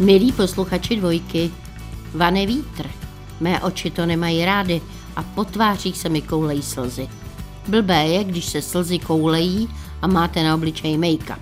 Milí 0.00 0.32
posluchači 0.32 0.96
dvojky, 0.96 1.50
vane 2.14 2.46
vítr. 2.46 2.90
Mé 3.40 3.60
oči 3.60 3.90
to 3.90 4.06
nemají 4.06 4.44
rády 4.44 4.80
a 5.16 5.22
po 5.22 5.44
tvářích 5.44 5.98
se 5.98 6.08
mi 6.08 6.22
koulejí 6.22 6.62
slzy. 6.62 7.08
Blbé 7.68 8.06
je, 8.06 8.24
když 8.24 8.44
se 8.44 8.62
slzy 8.62 8.98
koulejí 8.98 9.68
a 10.02 10.06
máte 10.06 10.42
na 10.42 10.54
obličeji 10.54 10.98
make-up. 10.98 11.40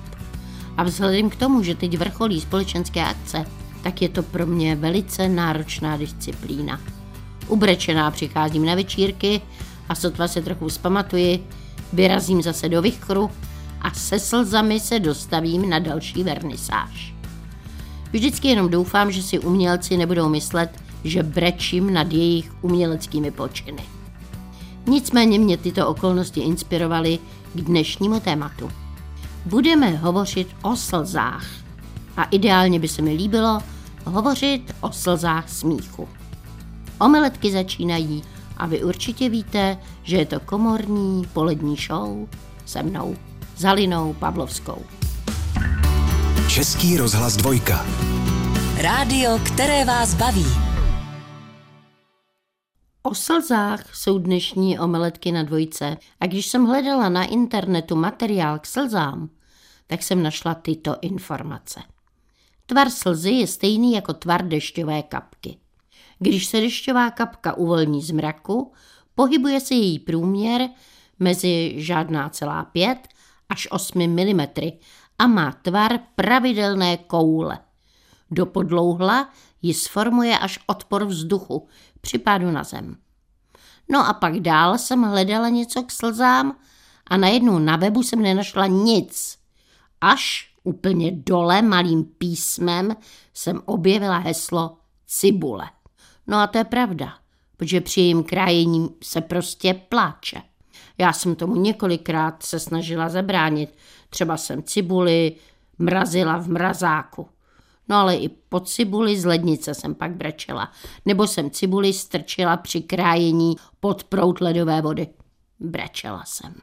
A 0.76 0.82
vzhledem 0.82 1.30
k 1.30 1.36
tomu, 1.36 1.62
že 1.62 1.74
teď 1.74 1.98
vrcholí 1.98 2.40
společenské 2.40 3.04
akce, 3.04 3.46
tak 3.82 4.02
je 4.02 4.08
to 4.08 4.22
pro 4.22 4.46
mě 4.46 4.76
velice 4.76 5.28
náročná 5.28 5.96
disciplína. 5.96 6.80
Ubrečená 7.48 8.10
přicházím 8.10 8.66
na 8.66 8.74
večírky 8.74 9.40
a 9.88 9.94
sotva 9.94 10.28
se 10.28 10.42
trochu 10.42 10.70
zpamatuji, 10.70 11.46
vyrazím 11.92 12.42
zase 12.42 12.68
do 12.68 12.82
vychru 12.82 13.30
a 13.80 13.90
se 13.90 14.18
slzami 14.18 14.80
se 14.80 14.98
dostavím 14.98 15.70
na 15.70 15.78
další 15.78 16.22
vernisáž. 16.22 17.17
Vždycky 18.12 18.48
jenom 18.48 18.70
doufám, 18.70 19.12
že 19.12 19.22
si 19.22 19.38
umělci 19.38 19.96
nebudou 19.96 20.28
myslet, 20.28 20.70
že 21.04 21.22
brečím 21.22 21.92
nad 21.92 22.12
jejich 22.12 22.52
uměleckými 22.62 23.30
počiny. 23.30 23.82
Nicméně 24.86 25.38
mě 25.38 25.56
tyto 25.56 25.88
okolnosti 25.88 26.40
inspirovaly 26.40 27.18
k 27.54 27.60
dnešnímu 27.60 28.20
tématu. 28.20 28.70
Budeme 29.46 29.96
hovořit 29.96 30.48
o 30.62 30.76
slzách. 30.76 31.46
A 32.16 32.24
ideálně 32.24 32.78
by 32.78 32.88
se 32.88 33.02
mi 33.02 33.12
líbilo 33.12 33.58
hovořit 34.04 34.74
o 34.80 34.92
slzách 34.92 35.48
smíchu. 35.48 36.08
Omeletky 37.00 37.52
začínají 37.52 38.22
a 38.56 38.66
vy 38.66 38.84
určitě 38.84 39.28
víte, 39.28 39.78
že 40.02 40.16
je 40.16 40.26
to 40.26 40.40
komorní 40.40 41.26
polední 41.32 41.76
show 41.76 42.28
se 42.66 42.82
mnou, 42.82 43.16
Zalinou 43.56 44.12
Pavlovskou. 44.12 44.82
Český 46.48 46.96
rozhlas 46.96 47.36
dvojka. 47.36 47.86
Rádio, 48.76 49.38
které 49.38 49.84
vás 49.84 50.14
baví. 50.14 50.46
O 53.02 53.14
slzách 53.14 53.94
jsou 53.96 54.18
dnešní 54.18 54.78
omeletky 54.78 55.32
na 55.32 55.42
dvojce 55.42 55.96
a 56.20 56.26
když 56.26 56.46
jsem 56.46 56.64
hledala 56.64 57.08
na 57.08 57.24
internetu 57.24 57.96
materiál 57.96 58.58
k 58.58 58.66
slzám, 58.66 59.30
tak 59.86 60.02
jsem 60.02 60.22
našla 60.22 60.54
tyto 60.54 60.96
informace. 61.00 61.80
Tvar 62.66 62.90
slzy 62.90 63.30
je 63.30 63.46
stejný 63.46 63.92
jako 63.92 64.12
tvar 64.14 64.48
dešťové 64.48 65.02
kapky. 65.02 65.56
Když 66.18 66.46
se 66.46 66.60
dešťová 66.60 67.10
kapka 67.10 67.54
uvolní 67.54 68.02
z 68.02 68.10
mraku, 68.10 68.72
pohybuje 69.14 69.60
se 69.60 69.74
její 69.74 69.98
průměr 69.98 70.68
mezi 71.18 71.74
žádná 71.76 72.28
celá 72.28 72.64
5 72.64 72.98
až 73.48 73.68
8 73.70 73.98
mm 73.98 74.46
a 75.18 75.26
má 75.26 75.52
tvar 75.52 75.98
pravidelné 76.14 76.96
koule. 76.96 77.58
Do 78.30 78.46
podlouhla 78.46 79.30
ji 79.62 79.74
sformuje 79.74 80.38
až 80.38 80.58
odpor 80.66 81.04
vzduchu 81.04 81.68
při 82.00 82.18
pádu 82.18 82.50
na 82.50 82.64
zem. 82.64 82.96
No 83.88 84.08
a 84.08 84.12
pak 84.12 84.40
dál 84.40 84.78
jsem 84.78 85.02
hledala 85.02 85.48
něco 85.48 85.82
k 85.82 85.90
slzám 85.90 86.56
a 87.06 87.16
najednou 87.16 87.58
na 87.58 87.76
webu 87.76 88.02
jsem 88.02 88.22
nenašla 88.22 88.66
nic. 88.66 89.38
Až 90.00 90.52
úplně 90.64 91.12
dole 91.12 91.62
malým 91.62 92.04
písmem 92.04 92.96
jsem 93.34 93.62
objevila 93.64 94.18
heslo 94.18 94.76
cibule. 95.06 95.70
No 96.26 96.36
a 96.36 96.46
to 96.46 96.58
je 96.58 96.64
pravda, 96.64 97.14
protože 97.56 97.80
při 97.80 98.00
jejím 98.00 98.24
krájení 98.24 98.88
se 99.02 99.20
prostě 99.20 99.74
pláče. 99.74 100.42
Já 100.98 101.12
jsem 101.12 101.34
tomu 101.34 101.56
několikrát 101.56 102.42
se 102.42 102.60
snažila 102.60 103.08
zabránit. 103.08 103.76
Třeba 104.10 104.36
jsem 104.36 104.62
cibuli 104.62 105.32
mrazila 105.78 106.38
v 106.38 106.48
mrazáku. 106.48 107.28
No 107.88 107.96
ale 107.96 108.16
i 108.16 108.28
po 108.28 108.60
cibuli 108.60 109.20
z 109.20 109.24
lednice 109.24 109.74
jsem 109.74 109.94
pak 109.94 110.16
brečela. 110.16 110.72
Nebo 111.06 111.26
jsem 111.26 111.50
cibuli 111.50 111.92
strčila 111.92 112.56
při 112.56 112.80
krájení 112.80 113.56
pod 113.80 114.04
prout 114.04 114.40
ledové 114.40 114.82
vody. 114.82 115.08
Brečela 115.60 116.24
jsem. 116.26 116.54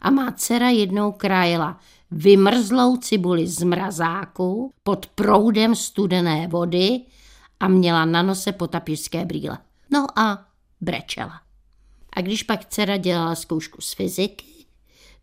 A 0.00 0.10
má 0.10 0.32
dcera 0.32 0.68
jednou 0.68 1.12
krájela 1.12 1.80
vymrzlou 2.10 2.96
cibuli 2.96 3.46
z 3.46 3.62
mrazáku 3.62 4.72
pod 4.82 5.06
proudem 5.06 5.74
studené 5.74 6.48
vody 6.48 7.00
a 7.60 7.68
měla 7.68 8.04
na 8.04 8.22
nose 8.22 8.52
potapířské 8.52 9.24
brýle. 9.24 9.58
No 9.90 10.18
a 10.18 10.46
brečela. 10.80 11.40
A 12.12 12.20
když 12.20 12.42
pak 12.42 12.64
dcera 12.64 12.96
dělala 12.96 13.34
zkoušku 13.34 13.80
z 13.80 13.94
fyziky, 13.94 14.55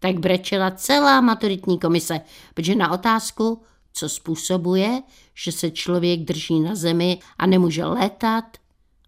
tak 0.04 0.20
brečela 0.20 0.72
celá 0.72 1.22
maturitní 1.22 1.80
komise, 1.80 2.22
protože 2.54 2.76
na 2.76 2.92
otázku, 2.92 3.62
co 3.94 4.10
způsobuje, 4.10 5.02
že 5.34 5.52
se 5.52 5.72
člověk 5.72 6.20
drží 6.20 6.60
na 6.60 6.76
zemi 6.76 7.20
a 7.38 7.46
nemůže 7.46 7.86
létat, 7.86 8.58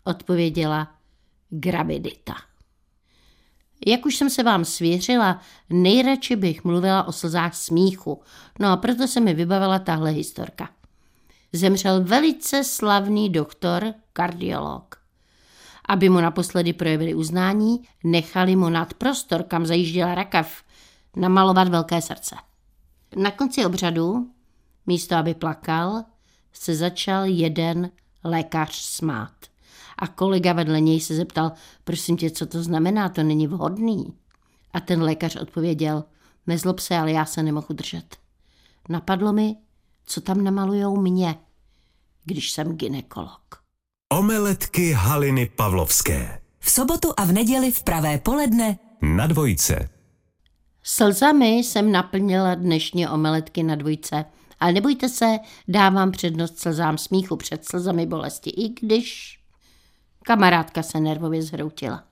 odpověděla 0.03 0.87
gravidita. 1.49 2.33
Jak 3.87 4.05
už 4.05 4.15
jsem 4.15 4.29
se 4.29 4.43
vám 4.43 4.65
svěřila, 4.65 5.41
nejradši 5.69 6.35
bych 6.35 6.63
mluvila 6.63 7.03
o 7.07 7.11
slzách 7.11 7.55
smíchu, 7.55 8.21
no 8.59 8.69
a 8.69 8.77
proto 8.77 9.07
se 9.07 9.19
mi 9.19 9.33
vybavila 9.33 9.79
tahle 9.79 10.11
historka. 10.11 10.69
Zemřel 11.53 12.03
velice 12.03 12.63
slavný 12.63 13.29
doktor, 13.29 13.93
kardiolog. 14.13 14.95
Aby 15.89 16.09
mu 16.09 16.19
naposledy 16.19 16.73
projevili 16.73 17.13
uznání, 17.13 17.83
nechali 18.03 18.55
mu 18.55 18.69
nad 18.69 18.93
prostor, 18.93 19.43
kam 19.43 19.65
zajížděla 19.65 20.15
rakev, 20.15 20.65
namalovat 21.15 21.67
velké 21.67 22.01
srdce. 22.01 22.35
Na 23.15 23.31
konci 23.31 23.65
obřadu, 23.65 24.31
místo 24.85 25.15
aby 25.15 25.33
plakal, 25.33 26.03
se 26.53 26.75
začal 26.75 27.25
jeden 27.25 27.91
lékař 28.23 28.75
smát. 28.75 29.33
A 29.97 30.07
kolega 30.07 30.53
vedle 30.53 30.81
něj 30.81 31.01
se 31.01 31.15
zeptal, 31.15 31.51
prosím 31.83 32.17
tě, 32.17 32.29
co 32.29 32.45
to 32.45 32.63
znamená, 32.63 33.09
to 33.09 33.23
není 33.23 33.47
vhodný. 33.47 34.13
A 34.73 34.79
ten 34.79 35.03
lékař 35.03 35.35
odpověděl, 35.35 36.03
nezlob 36.47 36.79
se, 36.79 36.97
ale 36.97 37.11
já 37.11 37.25
se 37.25 37.43
nemohu 37.43 37.67
držet. 37.69 38.17
Napadlo 38.89 39.33
mi, 39.33 39.55
co 40.05 40.21
tam 40.21 40.43
namalujou 40.43 41.01
mě, 41.01 41.35
když 42.25 42.51
jsem 42.51 42.75
ginekolog. 42.75 43.41
Omeletky 44.13 44.91
Haliny 44.91 45.45
Pavlovské. 45.55 46.41
V 46.59 46.71
sobotu 46.71 47.13
a 47.17 47.25
v 47.25 47.31
neděli 47.31 47.71
v 47.71 47.83
pravé 47.83 48.17
poledne 48.17 48.79
Na 49.01 49.27
dvojce. 49.27 49.94
Slzami 50.87 51.47
jsem 51.47 51.91
naplnila 51.91 52.55
dnešní 52.55 53.07
omeletky 53.07 53.63
na 53.63 53.75
dvojce. 53.75 54.25
Ale 54.59 54.71
nebojte 54.71 55.09
se, 55.09 55.37
dávám 55.67 56.11
přednost 56.11 56.59
slzám 56.59 56.97
smíchu 56.97 57.35
před 57.35 57.65
slzami 57.65 58.05
bolesti, 58.05 58.49
i 58.49 58.69
když... 58.69 59.39
Kamarádka 60.23 60.83
se 60.83 60.99
nervově 60.99 61.41
zhroutila. 61.41 62.03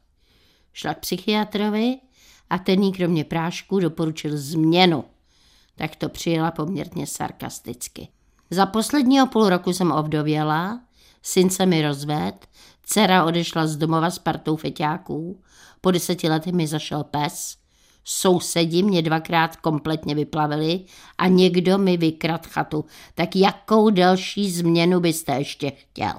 Šla 0.73 0.94
k 0.94 1.00
psychiatrovi 1.00 1.97
a 2.50 2.57
ten 2.57 2.83
jí 2.83 2.91
kromě 2.91 3.23
prášku 3.23 3.79
doporučil 3.79 4.38
změnu. 4.38 5.03
Tak 5.75 5.95
to 5.95 6.09
přijela 6.09 6.51
poměrně 6.51 7.07
sarkasticky. 7.07 8.07
Za 8.50 8.66
posledního 8.66 9.28
půl 9.28 9.50
roku 9.50 9.73
jsem 9.73 9.91
ovdověla, 9.91 10.81
syn 11.22 11.50
se 11.50 11.66
mi 11.66 11.81
rozved, 11.81 12.47
dcera 12.83 13.25
odešla 13.25 13.67
z 13.67 13.78
domova 13.78 14.09
s 14.09 14.19
partou 14.19 14.56
feťáků, 14.56 15.41
po 15.81 15.91
deseti 15.91 16.29
letech 16.29 16.53
mi 16.53 16.67
zašel 16.67 17.03
pes, 17.03 17.62
sousedi 18.03 18.83
mě 18.83 19.01
dvakrát 19.01 19.55
kompletně 19.55 20.15
vyplavili 20.15 20.85
a 21.17 21.27
někdo 21.27 21.77
mi 21.77 21.97
vykrad 21.97 22.47
chatu. 22.47 22.85
Tak 23.15 23.35
jakou 23.35 23.89
další 23.89 24.51
změnu 24.51 24.99
byste 24.99 25.31
ještě 25.33 25.71
chtěl? 25.71 26.13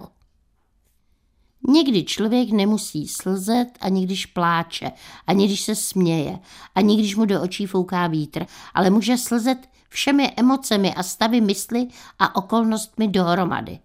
Někdy 1.68 2.04
člověk 2.04 2.50
nemusí 2.50 3.08
slzet, 3.08 3.68
ani 3.80 4.06
když 4.06 4.26
pláče, 4.26 4.92
ani 5.26 5.46
když 5.46 5.60
se 5.60 5.74
směje, 5.74 6.38
ani 6.74 6.96
když 6.96 7.16
mu 7.16 7.24
do 7.24 7.42
očí 7.42 7.66
fouká 7.66 8.06
vítr, 8.06 8.46
ale 8.75 8.90
může 8.90 9.19
slzet 9.19 9.58
všemi 9.88 10.32
emocemi 10.37 10.94
a 10.94 11.02
stavy 11.02 11.40
mysli 11.40 11.87
a 12.19 12.37
okolnostmi 12.37 13.08
dohromady. 13.08 13.78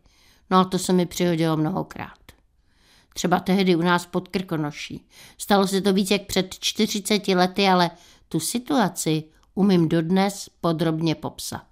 No 0.50 0.58
a 0.58 0.64
to 0.66 0.80
se 0.80 0.94
mi 0.94 1.06
přihodilo 1.06 1.58
mnohokrát. 1.58 2.19
Třeba 3.20 3.40
tehdy 3.40 3.76
u 3.76 3.82
nás 3.82 4.06
pod 4.06 4.28
Krkonoší. 4.28 5.08
Stalo 5.38 5.68
se 5.68 5.82
to 5.82 5.94
víc 5.94 6.12
jak 6.12 6.26
před 6.26 6.56
40 6.60 7.28
lety, 7.28 7.68
ale 7.68 7.92
tu 8.30 8.40
situaci 8.40 9.24
umím 9.56 9.90
dodnes 9.90 10.50
podrobně 10.62 11.16
popsat. 11.16 11.66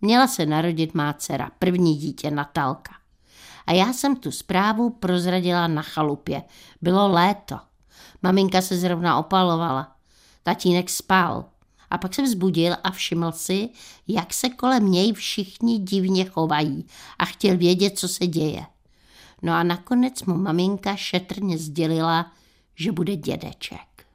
Měla 0.00 0.26
se 0.26 0.46
narodit 0.46 0.94
má 0.94 1.12
dcera, 1.12 1.50
první 1.58 1.96
dítě 1.96 2.30
Natálka. 2.30 2.92
A 3.66 3.72
já 3.72 3.92
jsem 3.92 4.16
tu 4.16 4.30
zprávu 4.30 4.90
prozradila 4.90 5.66
na 5.66 5.82
chalupě. 5.82 6.42
Bylo 6.82 7.08
léto. 7.08 7.58
Maminka 8.22 8.60
se 8.60 8.76
zrovna 8.76 9.18
opalovala. 9.18 9.96
Tatínek 10.42 10.90
spal. 10.90 11.44
A 11.90 11.98
pak 11.98 12.14
se 12.14 12.22
vzbudil 12.22 12.76
a 12.84 12.90
všiml 12.90 13.32
si, 13.32 13.68
jak 14.08 14.34
se 14.34 14.48
kolem 14.48 14.90
něj 14.90 15.12
všichni 15.12 15.78
divně 15.78 16.24
chovají 16.24 16.86
a 17.18 17.24
chtěl 17.24 17.56
vědět, 17.56 17.98
co 17.98 18.08
se 18.08 18.26
děje. 18.26 18.66
No 19.42 19.52
a 19.52 19.62
nakonec 19.62 20.22
mu 20.22 20.36
maminka 20.36 20.96
šetrně 20.96 21.58
sdělila, 21.58 22.32
že 22.74 22.92
bude 22.92 23.16
dědeček. 23.16 24.06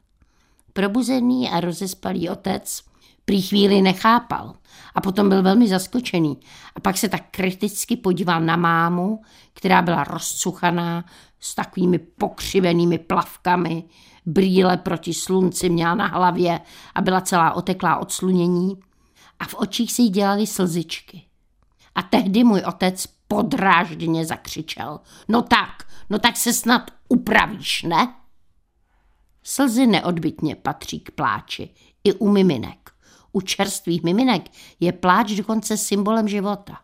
Probuzený 0.74 1.50
a 1.50 1.60
rozespalý 1.60 2.30
otec 2.30 2.88
Prý 3.30 3.42
chvíli 3.42 3.82
nechápal 3.82 4.54
a 4.96 5.02
potom 5.02 5.30
byl 5.30 5.44
velmi 5.44 5.68
zaskočený. 5.68 6.38
A 6.76 6.80
pak 6.80 6.98
se 6.98 7.10
tak 7.10 7.22
kriticky 7.32 7.98
podíval 7.98 8.42
na 8.42 8.56
mámu, 8.56 9.22
která 9.54 9.82
byla 9.82 10.04
rozcuchaná 10.04 11.06
s 11.40 11.56
takovými 11.56 12.00
pokřivenými 12.00 12.98
plavkami, 12.98 13.84
brýle 14.26 14.78
proti 14.78 15.14
slunci 15.14 15.70
měla 15.70 15.96
na 15.96 16.08
hlavě 16.08 16.60
a 16.96 17.02
byla 17.02 17.22
celá 17.22 17.54
oteklá 17.54 17.98
od 17.98 18.12
slunění 18.12 18.80
a 19.40 19.46
v 19.46 19.54
očích 19.54 19.94
se 19.94 20.02
jí 20.02 20.10
dělaly 20.10 20.48
slzičky. 20.48 21.22
A 21.96 22.02
tehdy 22.02 22.44
můj 22.44 22.64
otec 22.68 23.08
podrážděně 23.28 24.26
zakřičel. 24.26 25.00
No 25.28 25.42
tak, 25.42 25.88
no 26.10 26.20
tak 26.20 26.38
se 26.38 26.54
snad 26.54 26.92
upravíš, 27.10 27.84
ne? 27.84 28.14
Slzy 29.44 29.88
neodbitně 29.88 30.56
patří 30.56 31.00
k 31.00 31.12
pláči, 31.12 31.70
i 32.04 32.14
u 32.14 32.30
miminek. 32.30 32.92
U 33.32 33.42
čerstvých 33.42 34.04
miminek 34.04 34.50
je 34.80 34.92
pláč 34.92 35.32
dokonce 35.32 35.78
symbolem 35.78 36.28
života. 36.28 36.78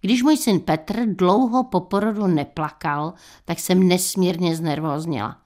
Když 0.00 0.22
můj 0.22 0.36
syn 0.36 0.60
Petr 0.60 1.06
dlouho 1.06 1.64
po 1.64 1.80
porodu 1.80 2.26
neplakal, 2.26 3.14
tak 3.44 3.58
jsem 3.58 3.88
nesmírně 3.88 4.56
znervózněla. 4.56 5.36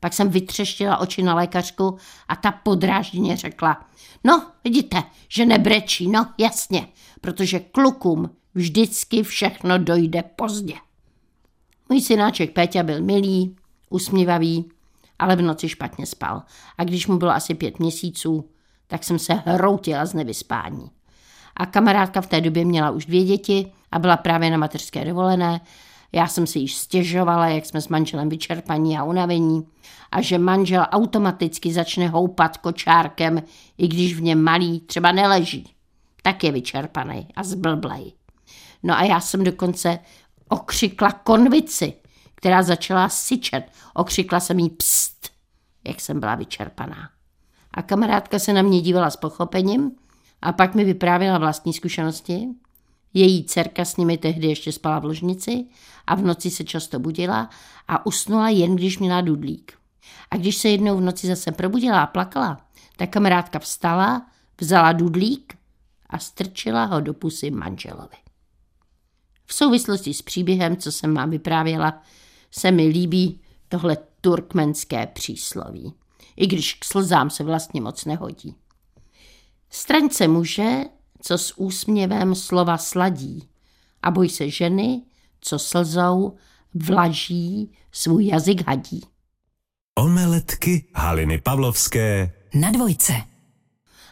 Pak 0.00 0.12
jsem 0.12 0.28
vytřeštila 0.28 0.96
oči 0.96 1.22
na 1.22 1.34
lékařku 1.34 1.98
a 2.28 2.36
ta 2.36 2.52
podrážděně 2.52 3.36
řekla, 3.36 3.86
no 4.24 4.46
vidíte, 4.64 5.02
že 5.28 5.46
nebrečí, 5.46 6.08
no 6.08 6.26
jasně, 6.38 6.88
protože 7.20 7.60
klukům 7.60 8.30
vždycky 8.54 9.22
všechno 9.22 9.78
dojde 9.78 10.22
pozdě. 10.22 10.74
Můj 11.88 12.00
synáček 12.00 12.52
Péťa 12.52 12.82
byl 12.82 13.02
milý, 13.02 13.56
usmívavý, 13.90 14.64
ale 15.18 15.36
v 15.36 15.42
noci 15.42 15.68
špatně 15.68 16.06
spal. 16.06 16.42
A 16.78 16.84
když 16.84 17.06
mu 17.06 17.18
bylo 17.18 17.30
asi 17.30 17.54
pět 17.54 17.78
měsíců, 17.78 18.50
tak 18.86 19.04
jsem 19.04 19.18
se 19.18 19.34
hroutila 19.34 20.06
z 20.06 20.14
nevyspání. 20.14 20.90
A 21.56 21.66
kamarádka 21.66 22.20
v 22.20 22.26
té 22.26 22.40
době 22.40 22.64
měla 22.64 22.90
už 22.90 23.06
dvě 23.06 23.24
děti 23.24 23.72
a 23.92 23.98
byla 23.98 24.16
právě 24.16 24.50
na 24.50 24.56
mateřské 24.56 25.04
dovolené. 25.04 25.60
Já 26.12 26.26
jsem 26.26 26.46
si 26.46 26.58
již 26.58 26.74
stěžovala, 26.74 27.48
jak 27.48 27.66
jsme 27.66 27.80
s 27.80 27.88
manželem 27.88 28.28
vyčerpaní 28.28 28.98
a 28.98 29.04
unavení 29.04 29.66
a 30.12 30.20
že 30.20 30.38
manžel 30.38 30.86
automaticky 30.90 31.72
začne 31.72 32.08
houpat 32.08 32.56
kočárkem, 32.56 33.42
i 33.78 33.88
když 33.88 34.14
v 34.14 34.22
něm 34.22 34.42
malý 34.42 34.80
třeba 34.80 35.12
neleží. 35.12 35.74
Tak 36.22 36.44
je 36.44 36.52
vyčerpaný 36.52 37.26
a 37.36 37.42
zblblej. 37.42 38.12
No 38.82 38.98
a 38.98 39.02
já 39.02 39.20
jsem 39.20 39.44
dokonce 39.44 39.98
okřikla 40.48 41.12
konvici, 41.12 41.92
která 42.34 42.62
začala 42.62 43.08
syčet. 43.08 43.64
Okřikla 43.94 44.40
jsem 44.40 44.58
jí 44.58 44.70
pst, 44.70 45.30
jak 45.84 46.00
jsem 46.00 46.20
byla 46.20 46.34
vyčerpaná. 46.34 47.10
A 47.74 47.82
kamarádka 47.82 48.38
se 48.38 48.52
na 48.52 48.62
mě 48.62 48.80
dívala 48.80 49.10
s 49.10 49.16
pochopením 49.16 49.92
a 50.42 50.52
pak 50.52 50.74
mi 50.74 50.84
vyprávěla 50.84 51.38
vlastní 51.38 51.72
zkušenosti. 51.72 52.48
Její 53.14 53.44
dcerka 53.44 53.84
s 53.84 53.96
nimi 53.96 54.18
tehdy 54.18 54.46
ještě 54.46 54.72
spala 54.72 54.98
v 54.98 55.04
ložnici 55.04 55.66
a 56.06 56.14
v 56.14 56.22
noci 56.22 56.50
se 56.50 56.64
často 56.64 56.98
budila 56.98 57.50
a 57.88 58.06
usnula 58.06 58.48
jen, 58.48 58.76
když 58.76 58.98
měla 58.98 59.20
dudlík. 59.20 59.72
A 60.30 60.36
když 60.36 60.56
se 60.56 60.68
jednou 60.68 60.96
v 60.96 61.00
noci 61.00 61.26
zase 61.26 61.52
probudila 61.52 62.02
a 62.02 62.06
plakala, 62.06 62.60
tak 62.96 63.10
kamarádka 63.10 63.58
vstala, 63.58 64.26
vzala 64.60 64.92
dudlík 64.92 65.54
a 66.10 66.18
strčila 66.18 66.84
ho 66.84 67.00
do 67.00 67.14
pusy 67.14 67.50
manželovi. 67.50 68.16
V 69.50 69.54
souvislosti 69.54 70.14
s 70.14 70.22
příběhem, 70.22 70.76
co 70.76 70.92
jsem 70.92 71.14
vám 71.14 71.30
vyprávěla, 71.30 72.02
se 72.50 72.70
mi 72.70 72.86
líbí 72.86 73.40
tohle 73.68 73.96
turkmenské 74.20 75.06
přísloví, 75.06 75.94
i 76.36 76.46
když 76.46 76.74
k 76.74 76.84
slzám 76.84 77.30
se 77.30 77.44
vlastně 77.44 77.80
moc 77.80 78.04
nehodí. 78.04 78.54
Straňce 79.70 80.28
muže, 80.28 80.84
co 81.22 81.38
s 81.38 81.58
úsměvem 81.58 82.34
slova 82.34 82.78
sladí, 82.78 83.48
a 84.02 84.10
boj 84.10 84.28
se 84.28 84.50
ženy, 84.50 85.02
co 85.40 85.58
slzou 85.58 86.36
vlaží 86.74 87.72
svůj 87.92 88.26
jazyk 88.26 88.66
hadí. 88.66 89.00
Omeletky 89.98 90.84
Haliny 90.94 91.40
Pavlovské 91.40 92.32
Na 92.54 92.70
dvojce. 92.70 93.12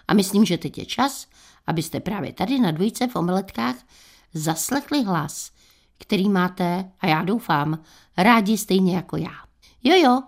A 0.09 0.15
myslím, 0.15 0.45
že 0.45 0.59
teď 0.59 0.79
je 0.79 0.87
čas, 0.87 1.27
abyste 1.67 2.01
právě 2.01 2.33
tady 2.33 2.59
na 2.59 2.71
dvojce 2.71 3.07
v 3.07 3.17
omeletkách 3.17 3.77
zaslechli 4.35 5.05
hlas, 5.05 5.51
který 5.99 6.29
máte, 6.29 6.91
a 7.01 7.07
já 7.07 7.23
doufám, 7.23 7.83
rádi 8.17 8.59
stejně 8.59 8.97
jako 8.97 9.17
já. 9.17 9.35
Jo, 9.85 9.97
jo, 9.97 10.23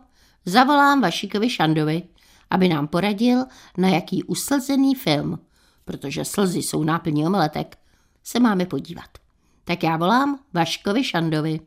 zavolám 0.44 1.00
Vašíkovi 1.00 1.50
Šandovi, 1.50 2.02
aby 2.50 2.68
nám 2.68 2.88
poradil, 2.88 3.44
na 3.78 3.88
jaký 3.88 4.24
uslzený 4.24 4.94
film, 4.94 5.38
protože 5.84 6.24
slzy 6.24 6.58
jsou 6.58 6.84
náplní 6.84 7.26
omeletek, 7.26 7.78
se 8.24 8.40
máme 8.40 8.66
podívat. 8.66 9.10
Tak 9.64 9.82
já 9.82 9.96
volám 9.96 10.38
Vaškovi 10.52 11.04
Šandovi. 11.04 11.60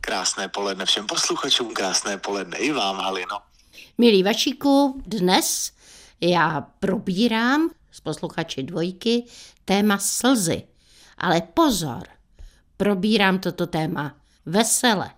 Krásné 0.00 0.48
poledne 0.48 0.86
všem 0.86 1.06
posluchačům, 1.06 1.74
krásné 1.74 2.18
poledne 2.18 2.56
i 2.56 2.72
vám, 2.72 2.96
Halino. 2.96 3.49
Milí 3.98 4.22
Vašíku, 4.22 5.02
dnes 5.06 5.72
já 6.20 6.60
probírám 6.60 7.70
s 7.90 8.00
posluchači 8.00 8.62
dvojky 8.62 9.24
téma 9.64 9.98
slzy. 9.98 10.62
Ale 11.18 11.40
pozor, 11.40 12.02
probírám 12.76 13.38
toto 13.38 13.66
téma 13.66 14.16
vesele. 14.46 15.10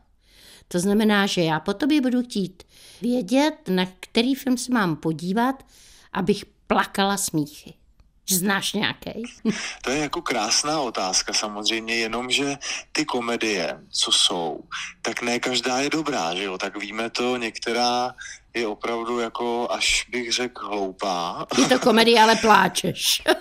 To 0.69 0.79
znamená, 0.79 1.27
že 1.27 1.43
já 1.43 1.61
po 1.61 1.75
tobě 1.75 2.01
budu 2.01 2.23
chtít 2.23 2.63
vědět, 3.03 3.55
na 3.69 3.87
který 4.01 4.35
film 4.35 4.59
se 4.59 4.73
mám 4.73 4.97
podívat, 4.97 5.67
abych 6.13 6.45
plakala 6.67 7.17
smíchy. 7.17 7.75
Znáš 8.31 8.73
nějaký? 8.73 9.23
To 9.83 9.91
je 9.91 9.99
jako 9.99 10.23
krásná 10.23 10.81
otázka 10.81 11.33
samozřejmě, 11.33 11.95
jenomže 11.95 12.57
ty 12.93 13.05
komedie, 13.05 13.79
co 13.91 14.13
jsou, 14.13 14.61
tak 15.03 15.23
ne 15.23 15.39
každá 15.39 15.79
je 15.79 15.91
dobrá, 15.91 16.35
že 16.35 16.45
jo? 16.45 16.59
Tak 16.59 16.77
víme 16.77 17.11
to, 17.11 17.37
některá 17.37 18.15
je 18.55 18.67
opravdu 18.67 19.19
jako, 19.19 19.69
až 19.71 20.07
bych 20.11 20.33
řekl, 20.33 20.69
hloupá. 20.69 21.47
Je 21.59 21.69
to 21.69 21.79
komedie, 21.79 22.21
ale 22.23 22.37
pláčeš. 22.37 23.23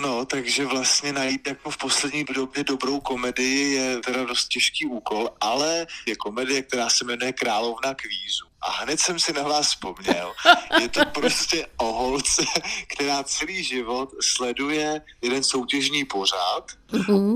No, 0.00 0.24
takže 0.24 0.66
vlastně 0.66 1.12
najít 1.12 1.46
jako 1.46 1.70
v 1.70 1.76
poslední 1.76 2.24
době 2.24 2.64
dobrou 2.64 3.00
komedii 3.00 3.74
je 3.74 3.98
teda 3.98 4.24
dost 4.24 4.48
těžký 4.48 4.86
úkol, 4.86 5.30
ale 5.40 5.86
je 6.06 6.16
komedie, 6.16 6.62
která 6.62 6.90
se 6.90 7.04
jmenuje 7.04 7.32
Královna 7.32 7.94
kvízu. 7.94 8.47
A 8.60 8.70
hned 8.70 9.00
jsem 9.00 9.18
si 9.18 9.32
na 9.32 9.42
vás 9.42 9.66
vzpomněl. 9.66 10.34
Je 10.80 10.88
to 10.88 11.00
prostě 11.14 11.66
o 11.76 11.92
holce, 11.92 12.44
která 12.86 13.24
celý 13.24 13.64
život 13.64 14.10
sleduje 14.20 15.00
jeden 15.22 15.44
soutěžní 15.44 16.04
pořád 16.04 16.64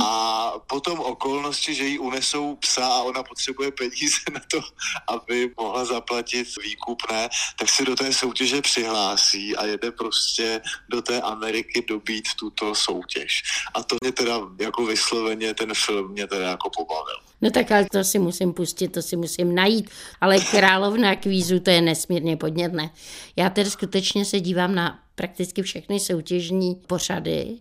a 0.02 0.52
potom 0.66 1.00
okolnosti, 1.00 1.74
že 1.74 1.84
jí 1.84 1.98
unesou 1.98 2.56
psa 2.56 2.86
a 2.86 3.02
ona 3.02 3.22
potřebuje 3.22 3.72
peníze 3.72 4.16
na 4.32 4.40
to, 4.50 4.60
aby 5.08 5.52
mohla 5.56 5.84
zaplatit 5.84 6.48
výkupné, 6.62 7.28
tak 7.58 7.68
se 7.68 7.84
do 7.84 7.96
té 7.96 8.12
soutěže 8.12 8.62
přihlásí 8.62 9.56
a 9.56 9.64
jede 9.66 9.90
prostě 9.90 10.60
do 10.88 11.02
té 11.02 11.20
Ameriky 11.20 11.84
dobít 11.88 12.24
tuto 12.38 12.74
soutěž. 12.74 13.42
A 13.74 13.82
to 13.82 13.96
mě 14.02 14.12
teda 14.12 14.40
jako 14.60 14.86
vysloveně, 14.86 15.54
ten 15.54 15.74
film 15.74 16.10
mě 16.10 16.26
teda 16.26 16.48
jako 16.48 16.70
pobavil. 16.70 17.31
No 17.42 17.50
tak 17.50 17.72
ale 17.72 17.86
to 17.92 18.04
si 18.04 18.18
musím 18.18 18.52
pustit, 18.52 18.88
to 18.88 19.02
si 19.02 19.16
musím 19.16 19.54
najít. 19.54 19.90
Ale 20.20 20.38
královna 20.38 21.16
kvízu, 21.16 21.60
to 21.60 21.70
je 21.70 21.80
nesmírně 21.80 22.36
podnětné. 22.36 22.90
Já 23.36 23.50
tedy 23.50 23.70
skutečně 23.70 24.24
se 24.24 24.40
dívám 24.40 24.74
na 24.74 25.02
prakticky 25.14 25.62
všechny 25.62 26.00
soutěžní 26.00 26.74
pořady. 26.74 27.58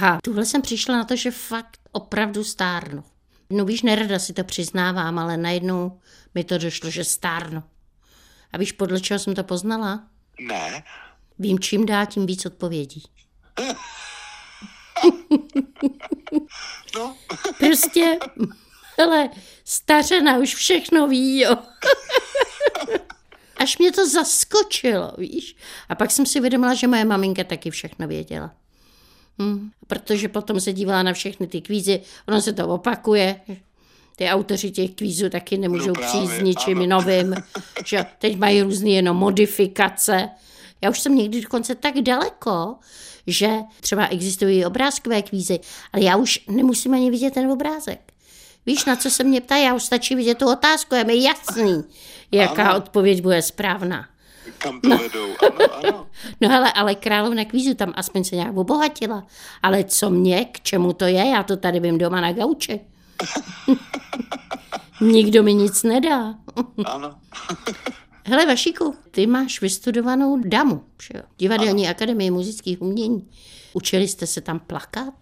A 0.00 0.18
tuhle 0.24 0.46
jsem 0.46 0.62
přišla 0.62 0.96
na 0.96 1.04
to, 1.04 1.16
že 1.16 1.30
fakt 1.30 1.78
opravdu 1.92 2.44
stárnu. 2.44 3.04
No 3.50 3.64
víš, 3.64 3.82
nerada 3.82 4.18
si 4.18 4.32
to 4.32 4.44
přiznávám, 4.44 5.18
ale 5.18 5.36
najednou 5.36 6.00
mi 6.34 6.44
to 6.44 6.58
došlo, 6.58 6.90
že 6.90 7.04
stárnu. 7.04 7.62
A 8.52 8.58
víš, 8.58 8.72
podle 8.72 9.00
čeho 9.00 9.18
jsem 9.18 9.34
to 9.34 9.44
poznala? 9.44 10.04
Ne, 10.40 10.84
Vím, 11.38 11.58
čím 11.58 11.86
dál 11.86 12.06
tím 12.06 12.26
víc 12.26 12.46
odpovědí. 12.46 13.02
no, 16.96 17.16
Prostě, 17.58 18.18
hele, 18.98 19.30
stařena 19.64 20.38
už 20.38 20.54
všechno 20.54 21.08
ví, 21.08 21.40
jo. 21.40 21.56
Až 23.56 23.78
mě 23.78 23.92
to 23.92 24.08
zaskočilo, 24.08 25.12
víš. 25.18 25.56
A 25.88 25.94
pak 25.94 26.10
jsem 26.10 26.26
si 26.26 26.38
uvědomila, 26.38 26.74
že 26.74 26.86
moje 26.86 27.04
maminka 27.04 27.44
taky 27.44 27.70
všechno 27.70 28.08
věděla. 28.08 28.54
Hm, 29.42 29.70
protože 29.86 30.28
potom 30.28 30.60
se 30.60 30.72
dívala 30.72 31.02
na 31.02 31.12
všechny 31.12 31.46
ty 31.46 31.60
kvízy, 31.60 32.00
ono 32.28 32.40
se 32.40 32.52
to 32.52 32.68
opakuje. 32.68 33.40
Ty 34.16 34.28
autoři 34.28 34.70
těch 34.70 34.90
kvízů 34.90 35.30
taky 35.30 35.58
nemůžou 35.58 35.86
No 35.86 35.94
právě, 35.94 36.08
přijít 36.08 36.40
s 36.40 36.42
ničím 36.42 36.78
ano. 36.78 36.86
novým. 36.86 37.34
Že 37.86 38.06
teď 38.18 38.36
mají 38.36 38.62
různé 38.62 38.90
jenom 38.90 39.16
modifikace. 39.16 40.28
Já 40.82 40.90
už 40.90 41.00
jsem 41.00 41.16
někdy 41.16 41.40
dokonce 41.40 41.74
tak 41.74 41.94
daleko, 41.94 42.74
že 43.26 43.48
třeba 43.80 44.06
existují 44.06 44.64
obrázkové 44.66 45.22
kvízy, 45.22 45.60
ale 45.92 46.04
já 46.04 46.16
už 46.16 46.40
nemusím 46.48 46.94
ani 46.94 47.10
vidět 47.10 47.34
ten 47.34 47.50
obrázek. 47.50 48.13
Víš, 48.66 48.84
na 48.84 48.96
co 48.96 49.10
se 49.10 49.24
mě 49.24 49.40
ptá? 49.40 49.56
Já 49.56 49.74
už 49.74 49.82
stačí 49.82 50.14
vidět 50.14 50.38
tu 50.38 50.52
otázku, 50.52 50.94
je 50.94 51.04
mi 51.04 51.22
jasný, 51.22 51.84
jaká 52.32 52.68
Ano. 52.68 52.76
odpověď 52.78 53.22
bude 53.22 53.42
správná. 53.42 54.08
Kam 54.58 54.80
to 54.80 54.88
vedou? 54.98 55.26
Ano, 55.42 55.74
ano. 55.84 56.06
No 56.40 56.48
hele, 56.48 56.72
ale 56.72 56.94
královna 56.94 57.44
kvízu 57.44 57.74
tam 57.74 57.92
aspoň 57.96 58.24
se 58.24 58.36
nějak 58.36 58.56
obohatila. 58.56 59.26
Ale 59.62 59.84
co 59.84 60.10
mě, 60.10 60.44
k 60.44 60.60
čemu 60.60 60.92
to 60.92 61.04
je? 61.04 61.26
Já 61.28 61.42
to 61.42 61.56
tady 61.56 61.80
vím 61.80 61.98
doma 61.98 62.20
na 62.20 62.32
gauči. 62.32 62.80
Nikdo 65.00 65.42
mi 65.42 65.54
nic 65.54 65.82
nedá. 65.82 66.34
ano. 66.84 67.14
Hele, 68.26 68.46
Vašíku, 68.46 68.94
ty 69.10 69.26
máš 69.26 69.60
vystudovanou 69.60 70.36
damu, 70.44 70.84
že 71.02 71.08
jo? 71.14 71.22
Divadelní 71.38 71.88
akademie 71.88 72.30
muzických 72.30 72.82
umění. 72.82 73.28
Učili 73.72 74.08
jste 74.08 74.26
se 74.26 74.40
tam 74.40 74.58
plakat? 74.60 75.14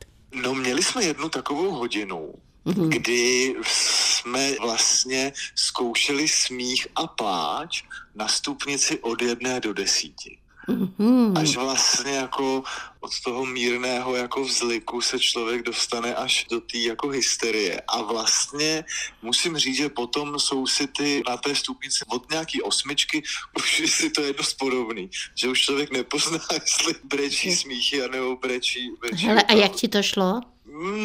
No, 0.43 0.55
měli 0.55 0.83
jsme 0.83 1.05
jednu 1.05 1.29
takovou 1.29 1.71
hodinu, 1.71 2.35
mm-hmm. 2.67 2.89
kdy 2.89 3.55
jsme 3.67 4.55
vlastně 4.61 5.33
zkoušeli 5.55 6.29
smích 6.29 6.87
a 6.95 7.07
pláč 7.07 7.83
na 8.15 8.29
stupnici 8.29 8.99
od 9.01 9.23
jedné 9.23 9.61
do 9.61 9.73
desíti. 9.73 10.39
Mhm. 10.69 11.37
Až 11.37 11.57
vlastně 11.57 12.13
jako 12.13 12.63
od 13.01 13.11
toho 13.25 13.47
mírného 13.47 14.17
jako 14.17 14.45
vzliku 14.45 15.01
se 15.01 15.19
člověk 15.19 15.63
dostane 15.63 16.15
až 16.15 16.47
do 16.51 16.61
té 16.61 16.79
jako 16.79 17.09
hysterie. 17.09 17.83
A 17.89 18.03
vlastně 18.03 18.85
musím 19.23 19.59
říct, 19.59 19.77
že 19.77 19.89
potom 19.89 20.39
jsou 20.39 20.67
si 20.67 20.87
ty 20.87 21.23
na 21.29 21.37
té 21.37 21.55
stupnici 21.55 22.05
od 22.09 22.31
nějaký 22.31 22.63
osmičky 22.63 23.23
už 23.59 23.81
je 23.81 23.89
si 23.89 24.11
to 24.11 24.23
jedno 24.23 24.45
podobný. 24.59 25.11
Že 25.35 25.49
už 25.49 25.61
člověk 25.61 25.93
nepozná, 25.93 26.39
jestli 26.53 26.95
brečí 27.05 27.57
smíchy, 27.57 28.03
anebo 28.03 28.37
brečí, 28.37 28.91
brečí 29.01 29.27
Hele, 29.27 29.43
a 29.43 29.53
jak 29.53 29.73
ti 29.73 29.89
to 29.89 30.03
šlo? 30.03 30.52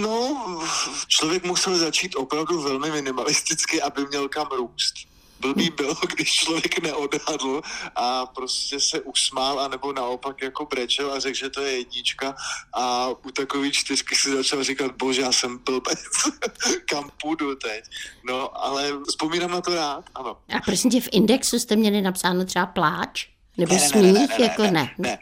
No, 0.01 0.61
člověk 1.07 1.43
musel 1.45 1.77
začít 1.77 2.15
opravdu 2.15 2.61
velmi 2.61 2.91
minimalisticky, 2.91 3.81
aby 3.81 4.05
měl 4.05 4.29
kam 4.29 4.47
růst. 4.47 4.93
Blbý 5.39 5.69
bylo, 5.69 5.95
když 6.15 6.33
člověk 6.33 6.79
neodhadl 6.79 7.61
a 7.95 8.25
prostě 8.25 8.79
se 8.79 9.01
usmál, 9.01 9.59
anebo 9.59 9.93
naopak 9.93 10.41
jako 10.41 10.65
brečel 10.65 11.13
a 11.13 11.19
řekl, 11.19 11.37
že 11.37 11.49
to 11.49 11.61
je 11.61 11.77
jednička 11.77 12.35
a 12.73 13.07
u 13.07 13.31
takové 13.31 13.71
čtyřky 13.71 14.15
si 14.15 14.35
začal 14.35 14.63
říkat, 14.63 14.91
bože, 14.91 15.21
já 15.21 15.31
jsem 15.31 15.57
blbec, 15.57 15.99
kam 16.85 17.09
půjdu 17.21 17.55
teď. 17.55 17.83
No, 18.25 18.63
ale 18.63 18.91
vzpomínám 19.09 19.51
na 19.51 19.61
to 19.61 19.75
rád, 19.75 20.05
ano. 20.15 20.37
A 20.57 20.59
prosím 20.65 20.91
tě, 20.91 21.01
v 21.01 21.09
indexu 21.11 21.59
jste 21.59 21.75
měli 21.75 22.01
napsáno 22.01 22.45
třeba 22.45 22.65
pláč? 22.65 23.36
Nebo 23.57 23.73
Ne, 23.73 23.79
smích? 23.79 24.03
ne, 24.03 24.11
ne, 24.13 24.27
ne, 24.39 24.45
jako 24.45 24.63
ne, 24.63 24.71
ne. 24.71 24.93
ne, 24.97 25.17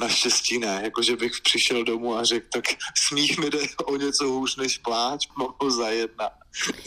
naštěstí 0.00 0.58
ne, 0.58 0.80
jako 0.84 1.02
že 1.02 1.16
bych 1.16 1.32
přišel 1.42 1.84
domů 1.84 2.16
a 2.16 2.24
řekl, 2.24 2.46
tak 2.52 2.64
smích 2.96 3.38
mi 3.38 3.50
jde 3.50 3.58
o 3.84 3.96
něco 3.96 4.24
hůř 4.24 4.56
než 4.56 4.78
pláč, 4.78 5.28
mám 5.38 5.48
ho 5.60 5.70
za 5.70 5.88
jedna, 5.88 6.30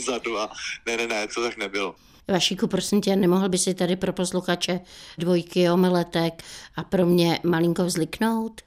za 0.06 0.18
dva. 0.18 0.50
Ne, 0.86 0.98
ne, 0.98 1.08
ne, 1.08 1.28
to 1.28 1.42
tak 1.44 1.58
nebylo. 1.58 1.96
Vašíku, 2.28 2.68
prosím 2.68 3.02
tě, 3.02 3.16
nemohl 3.16 3.50
by 3.50 3.58
si 3.58 3.74
tady 3.74 3.96
pro 3.96 4.14
posluchače 4.14 4.80
dvojky 5.18 5.70
omeletek 5.70 6.44
a 6.76 6.84
pro 6.84 7.06
mě 7.06 7.40
malinko 7.44 7.86
vzliknout? 7.86 8.62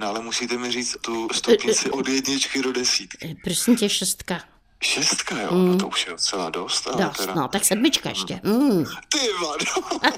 No 0.00 0.06
ale 0.08 0.20
musíte 0.22 0.58
mi 0.58 0.70
říct 0.72 0.96
tu 1.00 1.28
stupnici 1.34 1.90
od 1.90 2.08
jedničky 2.08 2.62
do 2.62 2.72
desítky. 2.72 3.28
Eh, 3.30 3.34
Prosím 3.44 3.76
tě, 3.76 3.88
šestka. 3.88 4.40
Šestka, 4.82 5.40
jo, 5.40 5.50
no 5.54 5.76
to 5.78 5.88
už 5.88 6.06
je 6.06 6.12
docela 6.12 6.50
dost, 6.50 6.86
ale 6.88 7.04
Dost, 7.04 7.16
teda... 7.16 7.34
no, 7.34 7.48
tak 7.48 7.64
sedmička 7.64 8.08
ještě. 8.08 8.40
Mm. 8.44 8.84
Ty 8.84 9.18
vado. 9.42 9.98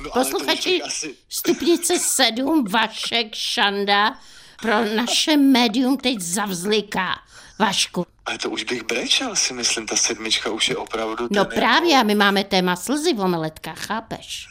No, 0.00 0.10
Posluchači, 0.10 0.82
asi... 0.82 1.14
stupnice 1.28 1.98
sedm, 1.98 2.64
Vašek 2.64 3.34
Šanda 3.34 4.18
pro 4.62 4.84
naše 4.94 5.36
médium 5.36 5.96
teď 5.96 6.20
zavzliká. 6.20 7.18
Vašku. 7.58 8.06
Ale 8.26 8.38
to 8.38 8.50
už 8.50 8.64
bych 8.64 8.82
brečel, 8.82 9.36
si 9.36 9.54
myslím, 9.54 9.86
ta 9.86 9.96
sedmička 9.96 10.50
už 10.50 10.68
je 10.68 10.76
opravdu... 10.76 11.28
No 11.30 11.44
ten 11.44 11.58
právě, 11.58 11.90
Jako... 11.90 12.00
a 12.00 12.06
my 12.06 12.14
máme 12.14 12.44
téma 12.44 12.76
slzy 12.76 13.14
v 13.14 13.20
omeletkách, 13.20 13.78
chápeš? 13.78 14.46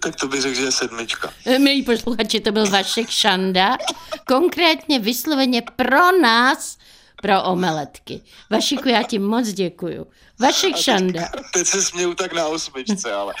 Tak 0.00 0.16
to 0.16 0.28
bych 0.28 0.42
řekl, 0.42 0.54
že 0.54 0.62
je 0.62 0.72
sedmička. 0.72 1.32
Milí 1.58 1.82
posluchači, 1.82 2.40
to 2.40 2.52
byl 2.52 2.70
Vašek 2.70 3.10
Šanda, 3.10 3.76
konkrétně 4.26 4.98
vysloveně 4.98 5.62
pro 5.76 6.18
nás, 6.22 6.78
pro 7.24 7.42
omeletky. 7.42 8.20
Vašiku, 8.50 8.88
já 8.88 9.02
ti 9.02 9.18
moc 9.18 9.48
děkuju. 9.48 10.06
Vašek 10.40 10.76
Šanda. 10.76 11.28
Teď 11.52 11.66
se 11.66 11.82
směju 11.82 12.14
tak 12.14 12.32
na 12.32 12.46
osmičce, 12.46 13.12
ale... 13.12 13.34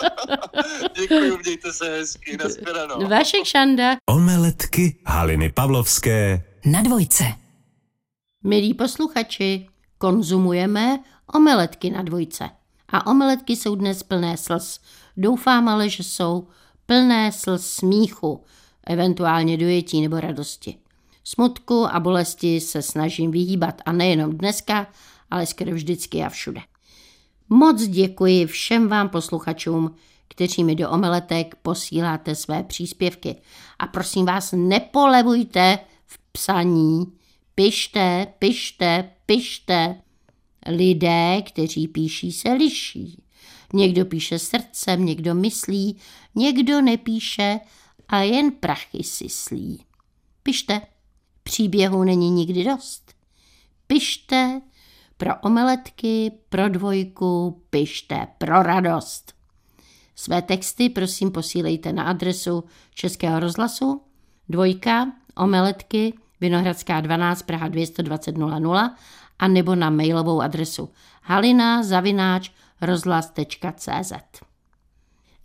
Děkuji, 1.00 1.38
mějte 1.44 1.72
se 1.72 1.88
hezky, 1.90 2.36
nashledanou. 2.36 3.08
Vašek 3.08 3.44
Šanda. 3.44 3.96
Omeletky 4.06 5.00
Haliny 5.06 5.52
Pavlovské. 5.52 6.44
Na 6.64 6.82
dvojce. 6.82 7.24
Milí 8.44 8.74
posluchači, 8.74 9.66
konzumujeme 9.98 10.98
omeletky 11.34 11.90
na 11.90 12.02
dvojce. 12.02 12.50
A 12.88 13.06
omeletky 13.06 13.56
jsou 13.56 13.74
dnes 13.74 14.02
plné 14.02 14.36
slz. 14.36 14.80
Doufám 15.16 15.68
ale, 15.68 15.88
že 15.88 16.02
jsou 16.02 16.48
plné 16.86 17.32
slz 17.32 17.66
smíchu, 17.66 18.44
eventuálně 18.86 19.56
dojetí 19.56 20.00
nebo 20.00 20.20
radosti. 20.20 20.76
Smutku 21.24 21.86
a 21.86 22.00
bolesti 22.00 22.60
se 22.60 22.82
snažím 22.82 23.30
vyhýbat 23.30 23.82
a 23.84 23.92
nejenom 23.92 24.38
dneska, 24.38 24.86
ale 25.30 25.46
skoro 25.46 25.70
vždycky 25.70 26.22
a 26.22 26.28
všude. 26.28 26.60
Moc 27.48 27.82
děkuji 27.82 28.46
všem 28.46 28.88
vám 28.88 29.08
posluchačům, 29.08 29.94
kteří 30.28 30.64
mi 30.64 30.74
do 30.74 30.90
omeletek 30.90 31.54
posíláte 31.54 32.34
své 32.34 32.62
příspěvky. 32.62 33.36
A 33.78 33.86
prosím 33.86 34.26
vás, 34.26 34.52
nepolevujte 34.56 35.78
v 36.06 36.18
psaní. 36.32 37.12
Pište, 37.54 38.26
pište, 38.38 39.10
pište. 39.26 40.00
Lidé, 40.66 41.42
kteří 41.42 41.88
píší, 41.88 42.32
se 42.32 42.52
liší. 42.52 43.22
Někdo 43.72 44.04
píše 44.04 44.38
srdcem, 44.38 45.04
někdo 45.04 45.34
myslí, 45.34 45.96
někdo 46.34 46.80
nepíše 46.80 47.60
a 48.08 48.18
jen 48.18 48.52
prachy 48.52 49.02
syslí. 49.02 49.84
Pište, 50.42 50.80
příběhu 51.42 52.04
není 52.04 52.30
nikdy 52.30 52.64
dost. 52.64 53.14
Pište 53.86 54.60
pro 55.16 55.30
omeletky, 55.42 56.32
pro 56.48 56.68
dvojku, 56.68 57.62
pište 57.70 58.26
pro 58.38 58.62
radost. 58.62 59.34
Své 60.14 60.42
texty 60.42 60.88
prosím 60.88 61.30
posílejte 61.30 61.92
na 61.92 62.04
adresu 62.04 62.64
Českého 62.94 63.40
rozhlasu 63.40 64.02
dvojka, 64.48 65.12
omeletky, 65.36 66.14
Vinohradská 66.40 67.00
12, 67.00 67.42
Praha 67.42 67.68
220 67.68 68.36
00 68.38 68.90
a 69.38 69.48
nebo 69.48 69.74
na 69.74 69.90
mailovou 69.90 70.40
adresu 70.40 70.88
halina 71.22 71.82
zavináč 71.82 72.50
rozhlas.cz. 72.80 74.12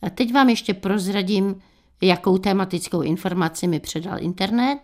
A 0.02 0.10
teď 0.10 0.34
vám 0.34 0.50
ještě 0.50 0.74
prozradím, 0.74 1.62
jakou 2.02 2.38
tematickou 2.38 3.02
informaci 3.02 3.68
mi 3.68 3.80
předal 3.80 4.20
internet 4.20 4.80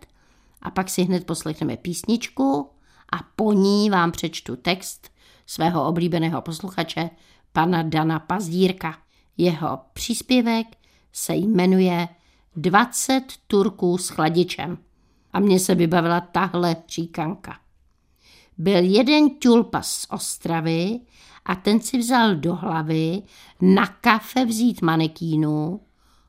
a 0.62 0.72
pak 0.72 0.90
si 0.90 1.04
hned 1.04 1.26
poslechneme 1.26 1.78
písničku 1.78 2.70
a 3.14 3.18
po 3.36 3.54
ní 3.54 3.90
vám 3.90 4.12
přečtu 4.12 4.56
text 4.56 5.10
svého 5.46 5.88
oblíbeného 5.88 6.42
posluchače, 6.42 7.10
pana 7.54 7.84
Dana 7.84 8.20
Pazdírka. 8.20 8.98
Jeho 9.38 9.80
příspěvek 9.94 10.68
se 11.14 11.36
jmenuje 11.36 12.08
20 12.56 13.24
Turků 13.48 13.98
s 13.98 14.10
chladičem. 14.10 14.78
A 15.34 15.40
mně 15.40 15.60
se 15.60 15.76
vybavila 15.76 16.22
tahle 16.22 16.76
říkanka. 16.88 17.60
Byl 18.58 18.84
jeden 18.84 19.30
tulpa 19.30 19.82
z 19.82 20.08
Ostravy 20.10 21.00
a 21.46 21.56
ten 21.56 21.80
si 21.80 21.98
vzal 21.98 22.36
do 22.36 22.56
hlavy 22.56 23.22
na 23.62 23.88
kafe 23.88 24.46
vzít 24.46 24.82
manekínu. 24.82 25.82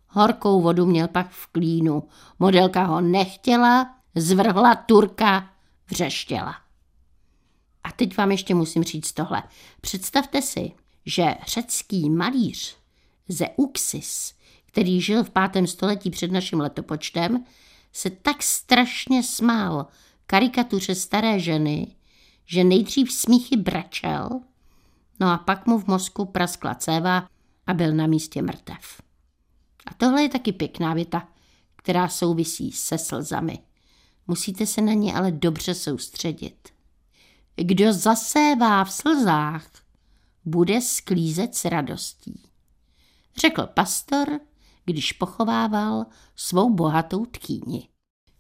Horkou 0.09 0.63
vodu 0.63 0.87
měl 0.87 1.09
pak 1.09 1.31
v 1.31 1.47
klínu. 1.47 2.03
Modelka 2.39 2.85
ho 2.85 3.01
nechtěla, 3.01 3.95
zvrhla 4.15 4.75
Turka, 4.75 5.51
vřeštěla. 5.91 6.55
A 7.85 7.93
teď 7.93 8.17
vám 8.17 8.31
ještě 8.31 8.55
musím 8.55 8.85
říct 8.85 9.13
tohle. 9.13 9.43
Představte 9.81 10.43
si, 10.43 10.73
že 11.07 11.35
řecký 11.47 12.11
malíř 12.11 12.77
Zeuxis, 13.29 14.35
který 14.67 15.01
žil 15.01 15.25
v 15.25 15.31
pátém 15.31 15.67
století 15.67 16.11
před 16.11 16.33
naším 16.33 16.61
letopočtem, 16.61 17.45
se 17.93 18.11
tak 18.11 18.43
strašně 18.43 19.23
smál 19.23 19.87
karikatuře 20.27 20.95
staré 20.95 21.41
ženy, 21.41 21.97
že 22.47 22.65
nejdřív 22.65 23.13
smíchy 23.13 23.57
brečel, 23.57 24.29
no 25.21 25.29
a 25.29 25.39
pak 25.39 25.67
mu 25.67 25.79
v 25.79 25.87
mozku 25.87 26.25
praskla 26.25 26.75
céva 26.75 27.29
a 27.67 27.75
byl 27.75 27.93
na 27.93 28.07
místě 28.07 28.43
mrtev. 28.43 29.03
A 29.87 29.95
tohle 29.95 30.23
je 30.23 30.29
taky 30.29 30.53
pěkná 30.53 30.95
věta, 30.95 31.29
která 31.77 32.09
souvisí 32.09 32.73
se 32.73 32.99
slzami. 32.99 33.59
Musíte 34.29 34.67
se 34.67 34.81
na 34.81 34.93
ně 34.93 35.15
ale 35.15 35.33
dobře 35.33 35.75
soustředit. 35.75 36.69
Kdo 37.57 37.93
zasévá 37.93 38.85
v 38.85 38.93
slzách, 38.93 39.67
bude 40.45 40.81
sklízet 40.81 41.55
s 41.55 41.65
radostí. 41.65 42.43
Řekl 43.37 43.67
pastor, 43.67 44.41
když 44.85 45.13
pochovával 45.13 46.07
svou 46.37 46.71
bohatou 46.71 47.27
tkýni. 47.27 47.89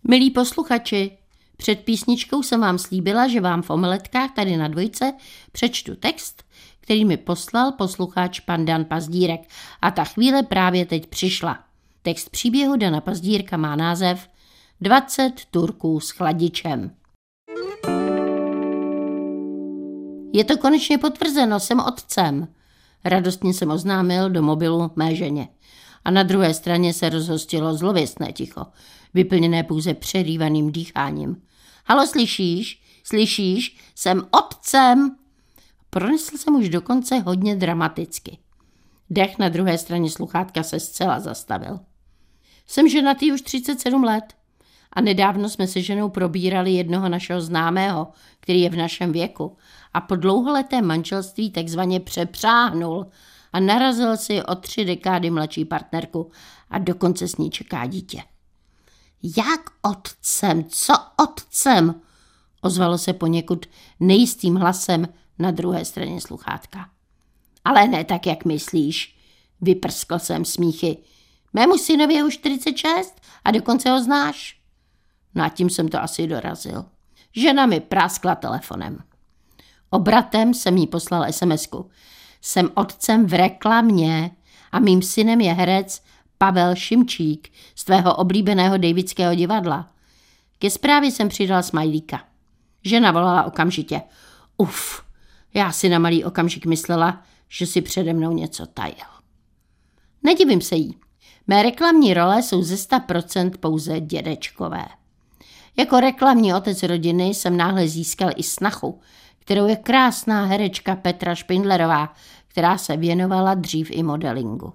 Milí 0.08 0.30
posluchači, 0.30 1.18
před 1.56 1.80
písničkou 1.80 2.42
jsem 2.42 2.60
vám 2.60 2.78
slíbila, 2.78 3.28
že 3.28 3.40
vám 3.40 3.62
v 3.62 3.70
omeletkách 3.70 4.34
tady 4.34 4.56
na 4.56 4.68
dvojce 4.68 5.12
přečtu 5.52 5.96
text, 5.96 6.44
který 6.80 7.04
mi 7.04 7.16
poslal 7.16 7.72
posluchač 7.72 8.40
pan 8.40 8.64
Dan 8.64 8.84
Pazdírek 8.84 9.40
a 9.82 9.90
ta 9.90 10.04
chvíle 10.04 10.42
právě 10.42 10.86
teď 10.86 11.06
přišla. 11.06 11.64
Text 12.02 12.30
příběhu 12.30 12.76
Dana 12.76 13.00
Pazdírka 13.00 13.56
má 13.56 13.76
název 13.76 14.28
20 14.82 15.32
Turků 15.50 16.00
s 16.00 16.10
chladičem. 16.10 16.90
Je 20.32 20.44
to 20.44 20.56
konečně 20.58 20.98
potvrzeno, 20.98 21.60
jsem 21.60 21.80
otcem. 21.80 22.48
Radostně 23.04 23.54
jsem 23.54 23.70
oznámil 23.70 24.30
do 24.30 24.42
mobilu 24.42 24.90
mé 24.96 25.14
ženě. 25.14 25.48
A 26.04 26.10
na 26.10 26.22
druhé 26.22 26.54
straně 26.54 26.94
se 26.94 27.08
rozhostilo 27.08 27.74
zlověstné 27.74 28.32
ticho, 28.32 28.66
vyplněné 29.14 29.62
pouze 29.62 29.94
přerývaným 29.94 30.72
dýcháním. 30.72 31.42
Halo, 31.84 32.06
slyšíš? 32.06 32.82
Slyšíš? 33.04 33.76
Jsem 33.94 34.28
otcem! 34.30 35.16
Pronesl 35.90 36.38
jsem 36.38 36.54
už 36.54 36.68
dokonce 36.68 37.18
hodně 37.18 37.56
dramaticky. 37.56 38.38
Dech 39.10 39.38
na 39.38 39.48
druhé 39.48 39.78
straně 39.78 40.10
sluchátka 40.10 40.62
se 40.62 40.80
zcela 40.80 41.20
zastavil. 41.20 41.80
Jsem 42.66 42.88
ženatý 42.88 43.32
už 43.32 43.42
37 43.42 44.04
let 44.04 44.24
a 44.92 45.00
nedávno 45.00 45.48
jsme 45.48 45.66
se 45.66 45.80
ženou 45.80 46.08
probírali 46.08 46.72
jednoho 46.72 47.08
našeho 47.08 47.40
známého, 47.40 48.08
který 48.40 48.60
je 48.60 48.70
v 48.70 48.76
našem 48.76 49.12
věku 49.12 49.56
a 49.94 50.00
po 50.00 50.16
dlouholetém 50.16 50.86
manželství 50.86 51.50
takzvaně 51.50 52.00
přepřáhnul 52.00 53.06
a 53.52 53.60
narazil 53.60 54.16
si 54.16 54.42
o 54.42 54.54
tři 54.54 54.84
dekády 54.84 55.30
mladší 55.30 55.64
partnerku 55.64 56.30
a 56.70 56.78
dokonce 56.78 57.28
s 57.28 57.36
ní 57.36 57.50
čeká 57.50 57.86
dítě. 57.86 58.22
Jak 59.36 59.60
otcem? 59.82 60.64
Co 60.64 60.92
otcem? 61.22 61.94
Ozvalo 62.60 62.98
se 62.98 63.12
poněkud 63.12 63.66
nejistým 64.00 64.56
hlasem 64.56 65.08
na 65.38 65.50
druhé 65.50 65.84
straně 65.84 66.20
sluchátka. 66.20 66.90
Ale 67.64 67.88
ne 67.88 68.04
tak, 68.04 68.26
jak 68.26 68.44
myslíš, 68.44 69.16
vyprskl 69.60 70.18
jsem 70.18 70.44
smíchy. 70.44 70.98
Mému 71.52 71.78
synovi 71.78 72.14
je 72.14 72.24
už 72.24 72.34
46 72.34 73.20
a 73.44 73.50
dokonce 73.50 73.90
ho 73.90 74.02
znáš. 74.02 74.61
No 75.34 75.44
a 75.44 75.48
tím 75.48 75.70
jsem 75.70 75.88
to 75.88 76.02
asi 76.02 76.26
dorazil. 76.26 76.84
Žena 77.36 77.66
mi 77.66 77.80
práskla 77.80 78.34
telefonem. 78.34 78.98
Obratem 79.90 80.54
jsem 80.54 80.76
jí 80.76 80.86
poslal 80.86 81.32
sms 81.32 81.66
-ku. 81.66 81.84
Jsem 82.40 82.70
otcem 82.74 83.26
v 83.26 83.34
reklamě 83.34 84.30
a 84.72 84.78
mým 84.78 85.02
synem 85.02 85.40
je 85.40 85.52
herec 85.52 86.02
Pavel 86.38 86.74
Šimčík 86.74 87.52
z 87.74 87.84
tvého 87.84 88.16
oblíbeného 88.16 88.76
Davidského 88.76 89.34
divadla. 89.34 89.92
Ke 90.58 90.70
zprávě 90.70 91.10
jsem 91.10 91.28
přidal 91.28 91.62
smajlíka. 91.62 92.24
Žena 92.84 93.10
volala 93.10 93.44
okamžitě. 93.44 94.02
Uf, 94.56 95.02
já 95.54 95.72
si 95.72 95.88
na 95.88 95.98
malý 95.98 96.24
okamžik 96.24 96.66
myslela, 96.66 97.22
že 97.48 97.66
si 97.66 97.82
přede 97.82 98.12
mnou 98.12 98.32
něco 98.32 98.66
tajil. 98.66 99.06
Nedivím 100.22 100.60
se 100.60 100.76
jí. 100.76 100.96
Mé 101.46 101.62
reklamní 101.62 102.14
role 102.14 102.42
jsou 102.42 102.62
ze 102.62 102.74
100% 102.74 103.50
pouze 103.60 104.00
dědečkové. 104.00 104.84
Jako 105.76 106.00
reklamní 106.00 106.54
otec 106.54 106.82
rodiny 106.82 107.24
jsem 107.24 107.56
náhle 107.56 107.88
získal 107.88 108.30
i 108.36 108.42
snachu, 108.42 109.00
kterou 109.38 109.66
je 109.66 109.76
krásná 109.76 110.44
herečka 110.44 110.96
Petra 110.96 111.34
Špindlerová, 111.34 112.14
která 112.48 112.78
se 112.78 112.96
věnovala 112.96 113.54
dřív 113.54 113.90
i 113.90 114.02
modelingu. 114.02 114.72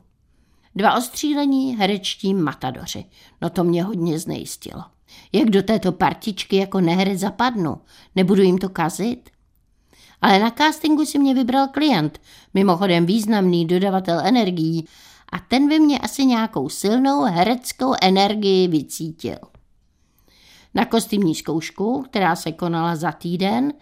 Dva 0.75 0.97
ostřílení 0.97 1.77
herečtí 1.77 2.33
matadoři. 2.33 3.05
No 3.41 3.49
to 3.49 3.63
mě 3.63 3.83
hodně 3.83 4.19
znejistilo. 4.19 4.83
Jak 5.33 5.49
do 5.49 5.63
této 5.63 5.91
partičky 5.91 6.55
jako 6.55 6.81
neherec 6.81 7.19
zapadnu? 7.19 7.77
Nebudu 8.15 8.41
jim 8.41 8.57
to 8.57 8.69
kazit? 8.69 9.29
Ale 10.21 10.39
na 10.39 10.51
castingu 10.51 11.05
si 11.05 11.19
mě 11.19 11.33
vybral 11.33 11.67
klient, 11.67 12.21
mimochodem 12.53 13.05
významný 13.05 13.65
dodavatel 13.65 14.19
energií, 14.19 14.87
a 15.31 15.39
ten 15.39 15.69
by 15.69 15.79
mě 15.79 15.99
asi 15.99 16.25
nějakou 16.25 16.69
silnou 16.69 17.23
hereckou 17.23 17.93
energii 18.01 18.67
vycítil. 18.67 19.37
Na 20.73 20.85
kostýmní 20.85 21.35
zkoušku, 21.35 22.03
která 22.09 22.35
se 22.35 22.51
konala 22.51 22.95
za 22.95 23.11
týden, 23.11 23.73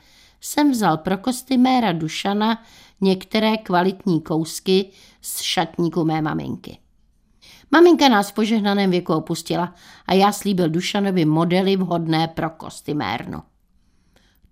jsem 0.41 0.71
vzal 0.71 0.97
pro 0.97 1.17
kostyméra 1.17 1.91
Dušana 1.91 2.63
některé 3.01 3.57
kvalitní 3.57 4.21
kousky 4.21 4.89
z 5.21 5.41
šatníku 5.41 6.05
mé 6.05 6.21
maminky. 6.21 6.77
Maminka 7.71 8.09
nás 8.09 8.29
v 8.29 8.33
požehnaném 8.33 8.91
věku 8.91 9.13
opustila 9.13 9.73
a 10.05 10.13
já 10.13 10.31
slíbil 10.31 10.69
Dušanovi 10.69 11.25
modely 11.25 11.75
vhodné 11.75 12.27
pro 12.27 12.49
kostymérnu. 12.49 13.43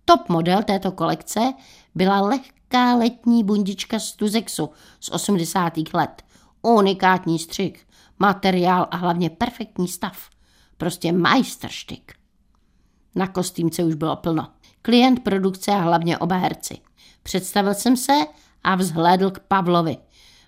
Top 0.05 0.29
model 0.29 0.63
této 0.63 0.91
kolekce 0.91 1.53
byla 1.95 2.21
lehká 2.21 2.95
letní 2.95 3.43
bundička 3.43 3.99
z 3.99 4.11
Tuzexu 4.11 4.69
z 4.99 5.09
80. 5.09 5.73
let. 5.93 6.23
Unikátní 6.61 7.39
střih, 7.39 7.87
materiál 8.19 8.87
a 8.91 8.97
hlavně 8.97 9.29
perfektní 9.29 9.87
stav. 9.87 10.29
Prostě 10.77 11.11
majsterštyk. 11.11 12.22
Na 13.15 13.27
kostýmce 13.27 13.83
už 13.83 13.95
bylo 13.95 14.15
plno. 14.15 14.47
Klient 14.81 15.23
produkce 15.23 15.71
a 15.71 15.77
hlavně 15.77 16.17
oba 16.17 16.35
herci. 16.35 16.77
Představil 17.23 17.73
jsem 17.73 17.97
se 17.97 18.13
a 18.63 18.75
vzhlédl 18.75 19.31
k 19.31 19.39
Pavlovi. 19.39 19.97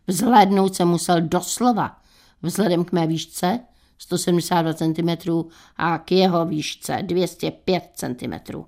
Vzhlédnout 0.07 0.75
se 0.75 0.85
musel 0.85 1.21
doslova. 1.21 1.97
Vzhledem 2.41 2.85
k 2.85 2.91
mé 2.91 3.07
výšce 3.07 3.59
172 3.97 4.73
cm 4.73 5.31
a 5.77 5.97
k 5.97 6.11
jeho 6.11 6.45
výšce 6.45 6.99
205 7.01 7.83
cm. 7.93 8.63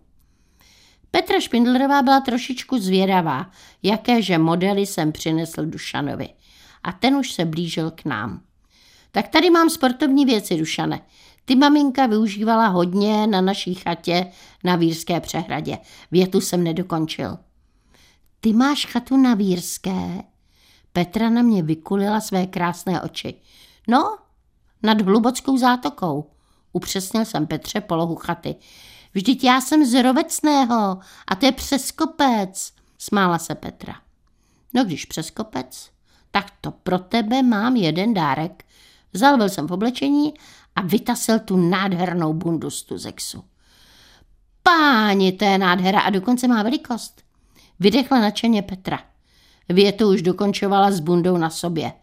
Petra 1.12 1.40
Špindlerová 1.40 2.02
byla 2.02 2.22
trošičku 2.22 2.78
zvědavá, 2.78 3.52
jakéže 3.84 4.38
modely 4.38 4.86
jsem 4.86 5.12
přinesl 5.12 5.66
Dušanovi. 5.66 6.30
A 6.84 6.92
ten 6.92 7.16
už 7.16 7.32
se 7.32 7.46
blížil 7.46 7.92
k 7.92 8.06
nám. 8.06 8.42
Tak 9.12 9.28
tady 9.28 9.50
mám 9.50 9.70
sportovní 9.70 10.26
věci, 10.26 10.58
Dušane. 10.58 11.02
Ty 11.48 11.56
maminka 11.56 12.06
využívala 12.06 12.68
hodně 12.68 13.28
na 13.28 13.42
naší 13.42 13.76
chatě 13.76 14.32
na 14.64 14.76
Vírské 14.76 15.20
přehradě. 15.20 15.78
Větu 16.12 16.42
jsem 16.42 16.64
nedokončil. 16.64 17.38
Ty 18.40 18.54
máš 18.54 18.86
chatu 18.86 19.18
na 19.18 19.34
Vírské? 19.34 20.24
Petra 20.94 21.30
na 21.30 21.42
mě 21.42 21.64
vykulila 21.64 22.22
své 22.22 22.48
krásné 22.48 23.02
oči. 23.02 23.34
No, 23.88 24.18
nad 24.84 25.02
hlubockou 25.02 25.58
zátokou. 25.58 26.30
Upřesnil 26.74 27.26
jsem 27.26 27.48
Petře 27.48 27.82
polohu 27.82 28.16
chaty. 28.16 28.56
Vždyť 29.14 29.44
já 29.44 29.62
jsem 29.62 29.86
z 29.86 30.04
Rovecného 30.04 31.00
a 31.28 31.36
to 31.36 31.46
je 31.46 31.52
přes 31.52 31.92
kopec, 31.92 32.74
smála 32.98 33.38
se 33.38 33.56
Petra. 33.56 33.96
No 34.74 34.84
když 34.84 35.06
přes 35.06 35.30
kopec, 35.30 35.90
tak 36.32 36.52
to 36.62 36.72
pro 36.72 37.00
tebe 37.00 37.44
mám 37.44 37.76
jeden 37.76 38.14
dárek. 38.14 38.64
Zalbil 39.14 39.50
jsem 39.50 39.68
v 39.68 39.72
oblečení 39.72 40.34
a 40.78 40.82
vytasil 40.82 41.40
tu 41.40 41.58
nádhernou 41.58 42.34
bundu 42.34 42.70
z 42.70 42.84
Tuzexu. 42.84 43.44
Páni, 44.64 45.32
to 45.32 45.46
je 45.46 45.58
nádhera 45.58 46.00
a 46.00 46.10
dokonce 46.10 46.48
má 46.48 46.64
velikost. 46.64 47.22
Vydechla 47.80 48.20
nadšeně 48.20 48.62
Petra. 48.62 49.00
Větu 49.70 50.10
už 50.10 50.22
dokončovala 50.22 50.92
s 50.92 51.00
bundou 51.00 51.38
na 51.38 51.50
sobě. 51.50 51.94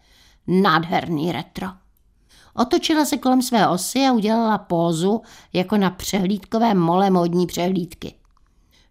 Nádherný 0.47 1.33
retro. 1.33 1.67
Otočila 2.55 3.05
se 3.05 3.17
kolem 3.17 3.43
své 3.43 3.69
osy 3.69 3.99
a 3.99 4.13
udělala 4.13 4.59
pózu 4.59 5.23
jako 5.53 5.77
na 5.77 5.91
přehlídkové 5.91 6.75
mole 6.75 7.11
módní 7.11 7.47
přehlídky. 7.47 8.15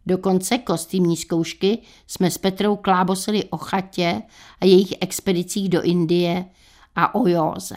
Do 0.06 0.17
konce 0.17 0.58
kostýmní 0.58 1.17
zkoušky 1.17 1.82
jsme 2.08 2.32
s 2.32 2.38
Petrou 2.38 2.76
klábosili 2.76 3.43
o 3.43 3.58
chatě 3.58 4.22
a 4.62 4.65
jejich 4.65 4.93
expedicích 5.02 5.69
do 5.69 5.82
Indie 5.82 6.46
a 6.96 7.15
o 7.15 7.28
józe. 7.28 7.76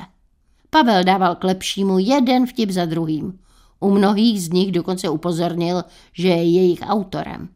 Pavel 0.70 1.04
dával 1.04 1.34
k 1.34 1.44
lepšímu 1.44 1.98
jeden 1.98 2.46
vtip 2.46 2.70
za 2.70 2.84
druhým. 2.84 3.38
U 3.80 3.90
mnohých 3.90 4.42
z 4.42 4.48
nich 4.48 4.72
dokonce 4.72 5.08
upozornil, 5.08 5.84
že 6.12 6.28
je 6.28 6.50
jejich 6.50 6.80
autorem. 6.82 7.48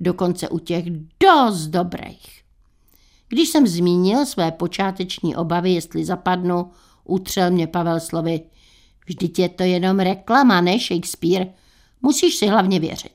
Dokonce 0.00 0.48
u 0.48 0.58
těch 0.58 0.84
dost 1.20 1.66
dobrých. 1.66 2.42
Když 3.28 3.48
jsem 3.48 3.66
zmínil 3.66 4.26
své 4.26 4.52
počáteční 4.52 5.36
obavy, 5.36 5.70
jestli 5.70 6.04
zapadnu, 6.04 6.70
utřel 7.04 7.50
mě 7.50 7.66
Pavel 7.66 8.00
slovy. 8.00 8.40
Vždyť 9.06 9.38
je 9.38 9.48
to 9.48 9.62
jenom 9.62 9.98
reklama, 9.98 10.60
ne 10.60 10.78
Shakespeare. 10.78 11.46
Musíš 12.02 12.34
si 12.34 12.46
hlavně 12.46 12.80
věřit. 12.80 13.12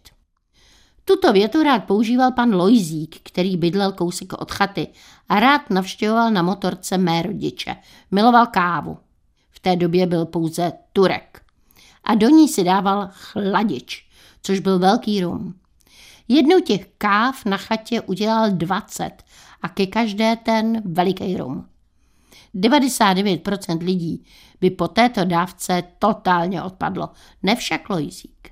Tuto 1.05 1.33
větu 1.33 1.63
rád 1.63 1.83
používal 1.83 2.31
pan 2.31 2.55
Lojzík, 2.55 3.15
který 3.23 3.57
bydlel 3.57 3.91
kousek 3.91 4.33
od 4.33 4.51
chaty 4.51 4.87
a 5.29 5.39
rád 5.39 5.69
navštěvoval 5.69 6.31
na 6.31 6.41
motorce 6.41 6.97
mé 6.97 7.21
rodiče. 7.21 7.75
Miloval 8.11 8.45
kávu. 8.45 8.97
Té 9.61 9.75
době 9.75 10.07
byl 10.07 10.25
pouze 10.25 10.71
Turek. 10.93 11.41
A 12.03 12.15
do 12.15 12.29
ní 12.29 12.47
si 12.47 12.63
dával 12.63 13.09
chladič, 13.11 14.07
což 14.41 14.59
byl 14.59 14.79
velký 14.79 15.21
rum. 15.21 15.55
Jednou 16.27 16.59
těch 16.59 16.87
káv 16.97 17.45
na 17.45 17.57
chatě 17.57 18.01
udělal 18.01 18.51
20 18.51 19.11
a 19.61 19.69
ke 19.69 19.87
každé 19.87 20.35
ten 20.35 20.81
veliký 20.85 21.37
rum. 21.37 21.65
99% 22.55 23.83
lidí 23.83 24.25
by 24.61 24.69
po 24.69 24.87
této 24.87 25.25
dávce 25.25 25.83
totálně 25.99 26.63
odpadlo, 26.63 27.09
ne 27.43 27.55
však 27.55 27.89
Lojzík. 27.89 28.49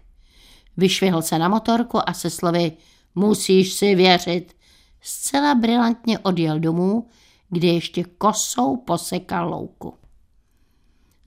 Vyšvihl 0.78 1.22
se 1.22 1.39
na 1.39 1.48
motorku 1.48 2.10
a 2.10 2.13
se 2.13 2.30
slovy 2.30 2.72
musíš 3.15 3.74
si 3.74 3.95
věřit, 3.95 4.56
zcela 5.02 5.56
brilantně 5.56 6.19
odjel 6.19 6.60
domů, 6.60 7.08
kde 7.50 7.67
ještě 7.67 8.04
kosou 8.04 8.78
posekal 8.78 9.50
louku. 9.50 9.99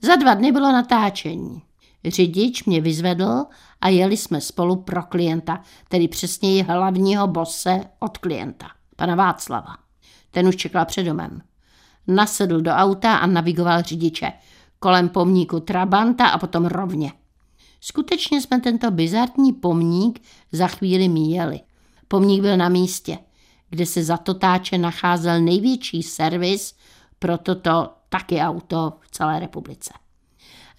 Za 0.05 0.15
dva 0.15 0.33
dny 0.33 0.51
bylo 0.51 0.71
natáčení. 0.71 1.61
Řidič 2.05 2.63
mě 2.63 2.81
vyzvedl 2.81 3.45
a 3.81 3.89
jeli 3.89 4.17
jsme 4.17 4.41
spolu 4.41 4.75
pro 4.75 5.03
klienta, 5.03 5.61
tedy 5.89 6.07
přesněji 6.07 6.63
hlavního 6.63 7.27
bose 7.27 7.81
od 7.99 8.17
klienta, 8.17 8.67
pana 8.95 9.15
Václava. 9.15 9.75
Ten 10.31 10.47
už 10.47 10.55
čekal 10.55 10.85
před 10.85 11.03
domem. 11.03 11.41
Nasedl 12.07 12.61
do 12.61 12.71
auta 12.71 13.15
a 13.15 13.25
navigoval 13.25 13.81
řidiče. 13.81 14.33
Kolem 14.79 15.09
pomníku 15.09 15.59
Trabanta 15.59 16.27
a 16.27 16.37
potom 16.37 16.65
rovně. 16.65 17.11
Skutečně 17.81 18.41
jsme 18.41 18.59
tento 18.59 18.91
bizarní 18.91 19.53
pomník 19.53 20.21
za 20.51 20.67
chvíli 20.67 21.07
míjeli. 21.09 21.59
Pomník 22.07 22.41
byl 22.41 22.57
na 22.57 22.69
místě, 22.69 23.17
kde 23.69 23.85
se 23.85 24.03
za 24.03 24.17
totáče 24.17 24.77
nacházel 24.77 25.41
největší 25.41 26.03
servis 26.03 26.75
pro 27.19 27.37
toto 27.37 27.89
taky 28.13 28.39
auto 28.39 28.93
v 29.01 29.11
celé 29.11 29.39
republice. 29.39 29.93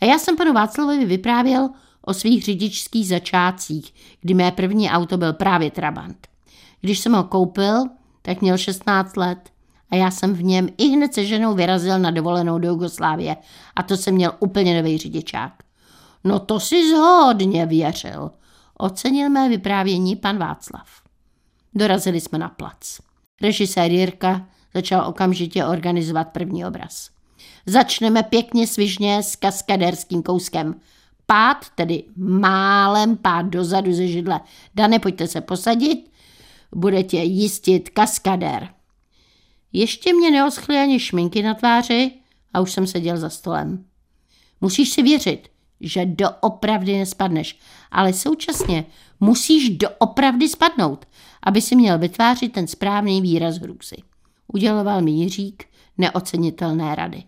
A 0.01 0.05
já 0.05 0.19
jsem 0.19 0.37
panu 0.37 0.53
Václavovi 0.53 1.05
vyprávěl 1.05 1.69
o 2.03 2.15
svých 2.15 2.45
řidičských 2.45 3.09
začátcích, 3.09 3.95
kdy 4.21 4.35
mé 4.35 4.53
první 4.53 4.91
auto 4.91 5.17
byl 5.17 5.33
právě 5.33 5.71
Trabant. 5.71 6.27
Když 6.81 6.99
jsem 6.99 7.13
ho 7.13 7.25
koupil, 7.25 7.85
tak 8.23 8.41
měl 8.41 8.59
16 8.59 9.17
let 9.17 9.51
a 9.91 9.97
já 9.97 10.11
jsem 10.11 10.35
v 10.35 10.43
něm 10.43 10.69
i 10.79 10.89
hned 10.89 11.15
se 11.15 11.25
ženou 11.25 11.55
vyrazil 11.55 11.99
na 11.99 12.11
dovolenou 12.11 12.59
do 12.59 12.69
Jugoslávie 12.69 13.37
a 13.77 13.83
to 13.83 13.97
jsem 13.97 14.15
měl 14.15 14.33
úplně 14.41 14.83
nový 14.83 14.99
řidičák. 14.99 15.53
No 16.25 16.41
to 16.41 16.61
si 16.61 16.91
zhodně 16.91 17.67
věřil, 17.67 18.31
ocenil 18.79 19.31
mé 19.31 19.49
vyprávění 19.49 20.17
pan 20.17 20.39
Václav. 20.39 20.89
Dorazili 21.75 22.21
jsme 22.21 22.39
na 22.39 22.49
plac. 22.49 23.01
Režisér 23.43 23.91
Jirka 23.91 24.47
začal 24.75 25.09
okamžitě 25.09 25.65
organizovat 25.65 26.29
první 26.29 26.65
obraz. 26.65 27.14
Začneme 27.67 28.23
pěkně 28.23 28.67
svižně 28.67 29.23
s 29.23 29.37
kaskaderským 29.37 30.23
kouskem. 30.23 30.81
Pád, 31.27 31.71
tedy 31.75 32.05
málem 32.17 33.17
pád 33.17 33.47
dozadu 33.47 33.93
ze 33.93 34.07
židle. 34.07 34.41
Dane, 34.75 34.99
pojďte 34.99 35.29
se 35.29 35.41
posadit, 35.41 36.11
bude 36.73 37.03
tě 37.03 37.19
jistit 37.19 37.89
kaskader. 37.89 38.69
Ještě 39.73 40.13
mě 40.15 40.31
neoschly 40.31 40.77
ani 40.77 41.01
šminky 41.01 41.43
na 41.43 41.55
tváři 41.55 42.13
a 42.55 42.61
už 42.61 42.73
jsem 42.73 42.87
seděl 42.87 43.17
za 43.17 43.31
stolem. 43.31 43.85
Musíš 44.61 44.91
si 44.91 45.03
věřit, 45.03 45.49
že 45.81 46.07
doopravdy 46.07 46.99
nespadneš, 46.99 47.59
ale 47.91 48.13
současně 48.13 48.85
musíš 49.21 49.71
doopravdy 49.71 50.49
spadnout, 50.49 51.07
aby 51.43 51.61
si 51.61 51.77
měl 51.77 51.99
vytvářit 51.99 52.53
ten 52.53 52.67
správný 52.67 53.23
výraz 53.23 53.57
hrůzy. 53.57 53.97
Uděloval 54.53 55.03
mi 55.03 55.11
Jiřík 55.11 55.65
neocenitelné 55.99 56.95
rady. 56.95 57.23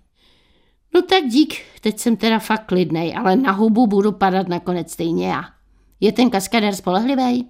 No 0.97 1.03
tak 1.03 1.25
dík, 1.25 1.55
teď 1.81 1.99
jsem 1.99 2.17
teda 2.17 2.39
fakt 2.39 2.67
klidnej, 2.67 3.17
ale 3.17 3.37
na 3.37 3.53
hubu 3.53 3.87
budu 3.87 4.13
padat 4.13 4.49
nakonec 4.49 4.93
stejně 4.93 5.29
já. 5.29 5.45
Je 6.01 6.13
ten 6.13 6.31
kaskadér 6.31 6.75
spolehlivý? 6.75 7.49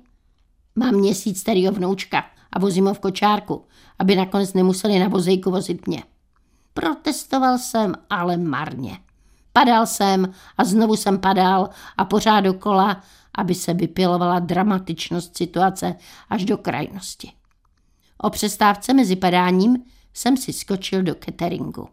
Mám 0.76 0.94
měsíc 0.94 1.40
starýho 1.40 1.72
vnoučka 1.72 2.24
a 2.52 2.58
vozím 2.58 2.86
ho 2.86 2.94
v 2.94 2.98
kočárku, 2.98 3.64
aby 3.98 4.16
nakonec 4.16 4.54
nemuseli 4.54 4.98
na 4.98 5.08
vozejku 5.08 5.50
vozit 5.50 5.86
mě. 5.86 6.02
Protestoval 6.74 7.58
jsem, 7.58 7.94
ale 8.10 8.36
marně. 8.36 8.98
Padal 9.52 9.86
jsem 9.86 10.32
a 10.58 10.64
znovu 10.64 10.96
jsem 10.96 11.18
padal 11.18 11.70
a 11.96 12.04
pořád 12.04 12.40
dokola, 12.40 13.02
aby 13.34 13.54
se 13.54 13.74
vypilovala 13.74 14.38
dramatičnost 14.38 15.36
situace 15.36 15.94
až 16.28 16.44
do 16.44 16.58
krajnosti. 16.58 17.32
O 18.18 18.30
přestávce 18.30 18.94
mezi 18.94 19.16
padáním 19.16 19.84
jsem 20.14 20.36
si 20.36 20.52
skočil 20.52 21.02
do 21.02 21.14
cateringu. 21.24 21.88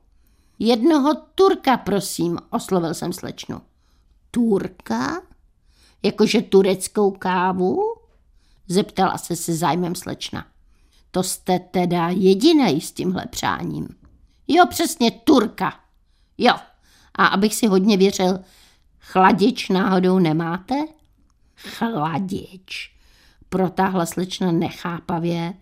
Jednoho 0.60 1.13
Turka, 1.36 1.78
prosím, 1.78 2.39
oslovil 2.50 2.94
jsem 2.94 3.13
slečnu. 3.13 3.62
Turka? 4.32 5.22
Jakože 6.04 6.42
tureckou 6.42 7.12
kávu? 7.12 7.80
Zeptala 8.68 9.18
se 9.18 9.36
se 9.36 9.56
zájmem 9.56 9.96
slečna. 9.96 10.46
To 11.12 11.24
jste 11.24 11.60
teda 11.60 12.10
jediný 12.10 12.82
s 12.82 12.92
tímhle 12.92 13.26
přáním. 13.26 13.88
Jo, 14.48 14.66
přesně 14.70 15.12
Turka. 15.12 15.80
Jo, 16.38 16.54
a 17.16 17.26
abych 17.26 17.56
si 17.56 17.68
hodně 17.68 17.98
věřil, 17.98 18.39
chladič 19.00 19.70
náhodou 19.70 20.20
nemáte? 20.20 20.76
Chladič, 21.56 22.96
protáhla 23.50 24.06
slečna 24.06 24.52
nechápavě 24.52 25.54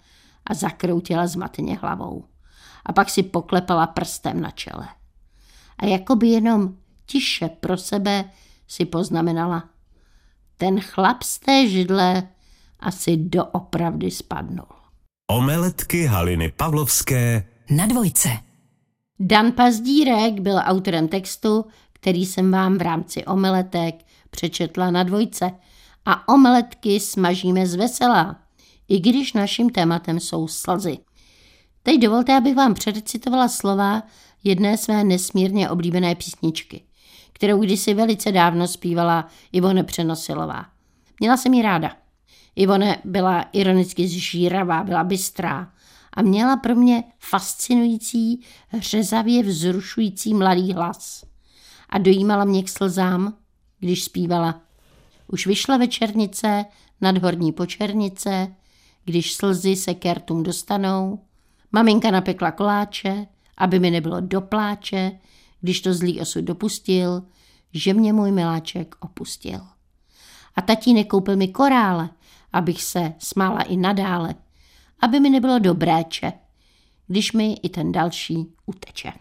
a 0.46 0.54
zakroutila 0.54 1.28
zmateně 1.28 1.78
hlavou 1.78 2.26
a 2.86 2.94
pak 2.94 3.10
si 3.10 3.24
poklepala 3.24 3.88
prstem 3.88 4.42
na 4.42 4.52
čele. 4.52 4.88
A 5.78 5.86
jako 5.86 6.16
by 6.16 6.28
jenom 6.28 6.76
tiše 7.06 7.50
pro 7.50 7.78
sebe 7.78 8.26
si 8.68 8.86
poznamenala. 8.86 9.70
Ten 10.58 10.80
chlap 10.80 11.24
z 11.24 11.40
té 11.40 11.68
židle 11.68 12.28
asi 12.80 13.18
doopravdy 13.18 14.12
spadnul. 14.12 14.68
Omeletky 15.32 16.06
Haliny 16.06 16.52
Pavlovské 16.58 17.48
Na 17.70 17.86
dvojce. 17.86 18.30
Dan 19.20 19.52
Pazdírek 19.52 20.40
byl 20.40 20.58
autorem 20.64 21.08
textu, 21.08 21.66
který 21.94 22.26
jsem 22.26 22.52
vám 22.52 22.78
v 22.78 22.82
rámci 22.82 23.26
omeletek 23.26 23.96
přečetla 24.30 24.92
na 24.92 25.04
dvojce. 25.04 25.52
A 26.06 26.28
omeletky 26.34 27.00
smažíme 27.00 27.68
z 27.68 27.76
vesela, 27.76 28.36
i 28.88 29.00
když 29.00 29.34
naším 29.34 29.70
tématem 29.70 30.20
jsou 30.20 30.48
slzy. 30.48 30.98
Teď 31.84 32.02
dovolte, 32.02 32.38
abych 32.38 32.56
vám 32.56 32.74
předcitovala 32.74 33.48
slova 33.48 34.04
jedné 34.44 34.78
své 34.78 35.04
nesmírně 35.04 35.70
oblíbené 35.70 36.16
písničky, 36.16 36.84
kterou 37.34 37.60
kdysi 37.60 37.94
velice 37.94 38.32
dávno 38.32 38.68
zpívala 38.68 39.28
Ivone 39.52 39.84
Přenosilová. 39.84 40.66
Měla 41.20 41.38
jsem 41.38 41.54
ji 41.54 41.62
ráda. 41.62 41.96
Ivone 42.56 43.02
byla 43.06 43.42
ironicky 43.42 44.08
zžíravá, 44.08 44.84
byla 44.84 45.04
bystrá 45.04 45.72
a 46.14 46.22
měla 46.22 46.58
pro 46.58 46.76
mě 46.76 47.04
fascinující, 47.20 48.42
řezavě 48.80 49.44
vzrušující 49.44 50.34
mladý 50.34 50.74
hlas. 50.74 51.24
A 51.90 51.98
dojímala 51.98 52.46
mě 52.46 52.64
k 52.64 52.70
slzám, 52.70 53.34
když 53.80 54.04
zpívala. 54.04 54.62
Už 55.28 55.48
vyšla 55.48 55.78
večernice 55.78 56.66
nad 57.02 57.18
horní 57.18 57.52
počernice, 57.52 58.56
když 59.06 59.34
slzy 59.34 59.76
se 59.76 59.94
kertům 59.94 60.44
dostanou, 60.44 61.20
Maminka 61.72 62.12
napekla 62.12 62.52
koláče, 62.52 63.28
aby 63.58 63.80
mi 63.80 63.92
nebylo 63.92 64.22
do 64.22 64.42
pláče, 64.42 65.12
když 65.62 65.82
to 65.82 65.94
zlý 65.94 66.22
osud 66.22 66.42
dopustil, 66.42 67.24
že 67.74 67.94
mě 67.94 68.14
můj 68.14 68.32
miláček 68.32 68.96
opustil. 69.00 69.60
A 70.56 70.62
tatínek 70.62 71.08
koupil 71.08 71.36
mi 71.36 71.48
korále, 71.48 72.10
abych 72.54 72.84
se 72.84 73.14
smála 73.20 73.62
i 73.62 73.78
nadále, 73.78 74.36
aby 75.02 75.20
mi 75.20 75.30
nebylo 75.30 75.60
dobréče, 75.60 76.34
když 77.08 77.32
mi 77.32 77.54
i 77.54 77.70
ten 77.70 77.92
další 77.92 78.46
uteče. 78.66 79.12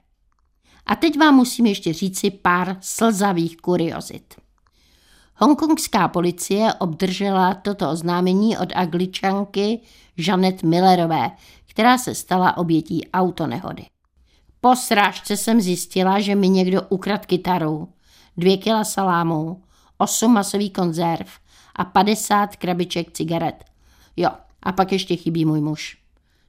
A 0.87 0.97
teď 0.97 1.19
vám 1.19 1.35
musím 1.35 1.67
ještě 1.67 1.93
říci 1.93 2.31
pár 2.31 2.77
slzavých 2.81 3.57
kuriozit. 3.57 4.35
Hongkongská 5.37 6.09
policie 6.09 6.75
obdržela 6.75 7.55
toto 7.55 7.91
oznámení 7.91 8.59
od 8.59 8.69
angličanky 8.75 9.81
Janet 10.17 10.63
Millerové, 10.63 11.31
která 11.71 11.99
se 11.99 12.15
stala 12.15 12.57
obětí 12.57 13.09
autonehody. 13.11 13.87
Po 14.61 14.77
srážce 14.77 15.37
jsem 15.37 15.61
zjistila, 15.61 16.21
že 16.21 16.35
mi 16.35 16.49
někdo 16.49 16.83
ukradl 16.83 17.25
kytaru, 17.27 17.89
dvě 18.37 18.57
kila 18.57 18.85
salámů, 18.85 19.63
osm 19.99 20.33
masový 20.33 20.71
konzerv 20.71 21.39
a 21.77 21.85
50 21.85 22.57
krabiček 22.57 23.13
cigaret. 23.13 23.65
Jo, 24.17 24.31
a 24.63 24.73
pak 24.73 24.93
ještě 24.93 25.17
chybí 25.17 25.45
můj 25.45 25.61
muž. 25.61 25.99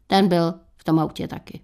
Ten 0.07 0.27
byl 0.27 0.53
v 0.77 0.83
tom 0.83 0.99
autě 0.99 1.27
taky. 1.27 1.61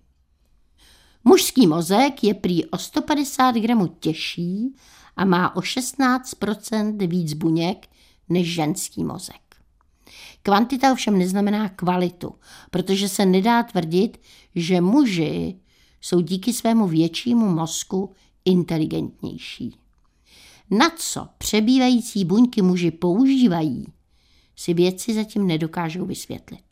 Mužský 1.24 1.67
mozek 1.67 2.24
je 2.24 2.34
prý 2.34 2.65
o 2.65 2.78
150 2.78 3.56
gramů 3.56 3.88
těžší 3.88 4.76
a 5.15 5.26
má 5.26 5.56
o 5.56 5.60
16% 5.60 7.08
víc 7.08 7.34
buněk 7.34 7.88
než 8.30 8.54
ženský 8.54 9.04
mozek. 9.04 9.46
Kvantita 10.47 10.91
ovšem 10.91 11.17
neznamená 11.19 11.69
kvalitu, 11.69 12.36
protože 12.71 13.10
se 13.10 13.25
nedá 13.25 13.63
tvrdit, 13.63 14.21
že 14.55 14.81
muži 14.81 15.55
jsou 16.01 16.21
díky 16.21 16.53
svému 16.53 16.88
většímu 16.88 17.49
mozku 17.49 18.12
inteligentnější. 18.45 19.75
Na 20.71 20.89
co 20.97 21.27
přebývající 21.38 22.25
buňky 22.25 22.62
muži 22.62 22.91
používají, 22.91 23.86
si 24.55 24.73
vědci 24.73 25.13
zatím 25.13 25.47
nedokážou 25.47 26.05
vysvětlit. 26.05 26.65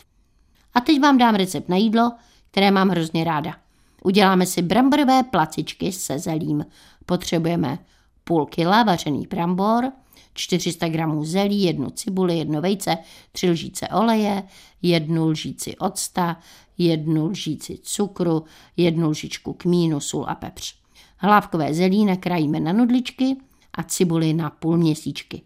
A 0.74 0.82
teď 0.82 1.02
vám 1.02 1.18
dám 1.18 1.36
recept 1.36 1.70
na 1.70 1.78
jídlo, 1.78 2.12
které 2.52 2.72
mám 2.72 2.90
hrozně 2.90 3.24
ráda. 3.24 3.56
Uděláme 4.04 4.46
si 4.46 4.62
bramborové 4.62 5.24
placičky 5.24 5.92
se 5.92 6.20
zelím. 6.20 6.66
Potřebujeme 7.06 7.80
půl 8.24 8.46
kila 8.46 8.84
vařený 8.84 9.28
brambor, 9.28 9.92
400 10.36 10.88
gramů 10.88 11.26
zelí, 11.26 11.64
jednu 11.64 11.90
cibuli, 11.90 12.38
jedno 12.38 12.62
vejce, 12.62 12.98
tři 13.32 13.50
lžíce 13.50 13.88
oleje, 13.88 14.44
jednu 14.82 15.28
lžíci 15.28 15.78
octa, 15.78 16.38
jednu 16.78 17.26
lžíci 17.26 17.80
cukru, 17.84 18.44
jednu 18.78 19.10
lžičku 19.10 19.54
kmínu, 19.54 20.00
sůl 20.00 20.26
a 20.28 20.36
pepř. 20.36 20.76
Hlávkové 21.18 21.74
zelí 21.74 22.06
nakrájíme 22.06 22.60
na 22.60 22.74
nudličky 22.74 23.36
a 23.74 23.84
cibuli 23.84 24.34
na 24.34 24.50
půl 24.50 24.78
měsíčky. 24.78 25.42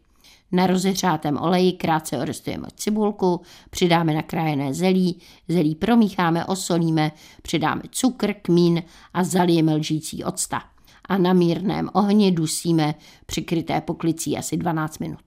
Na 0.51 0.67
rozehřátém 0.67 1.37
oleji 1.37 1.71
krátce 1.71 2.17
orestujeme 2.17 2.67
cibulku, 2.75 3.41
přidáme 3.69 4.13
nakrájené 4.13 4.73
zelí, 4.73 5.19
zelí 5.47 5.75
promícháme, 5.75 6.45
osolíme, 6.45 7.11
přidáme 7.41 7.81
cukr, 7.91 8.33
kmín 8.33 8.83
a 9.13 9.23
zalijeme 9.23 9.75
lžící 9.75 10.23
octa. 10.23 10.61
A 11.09 11.17
na 11.17 11.33
mírném 11.33 11.89
ohni 11.93 12.31
dusíme 12.31 12.95
přikryté 13.25 13.81
poklicí 13.81 14.37
asi 14.37 14.57
12 14.57 14.97
minut. 14.99 15.23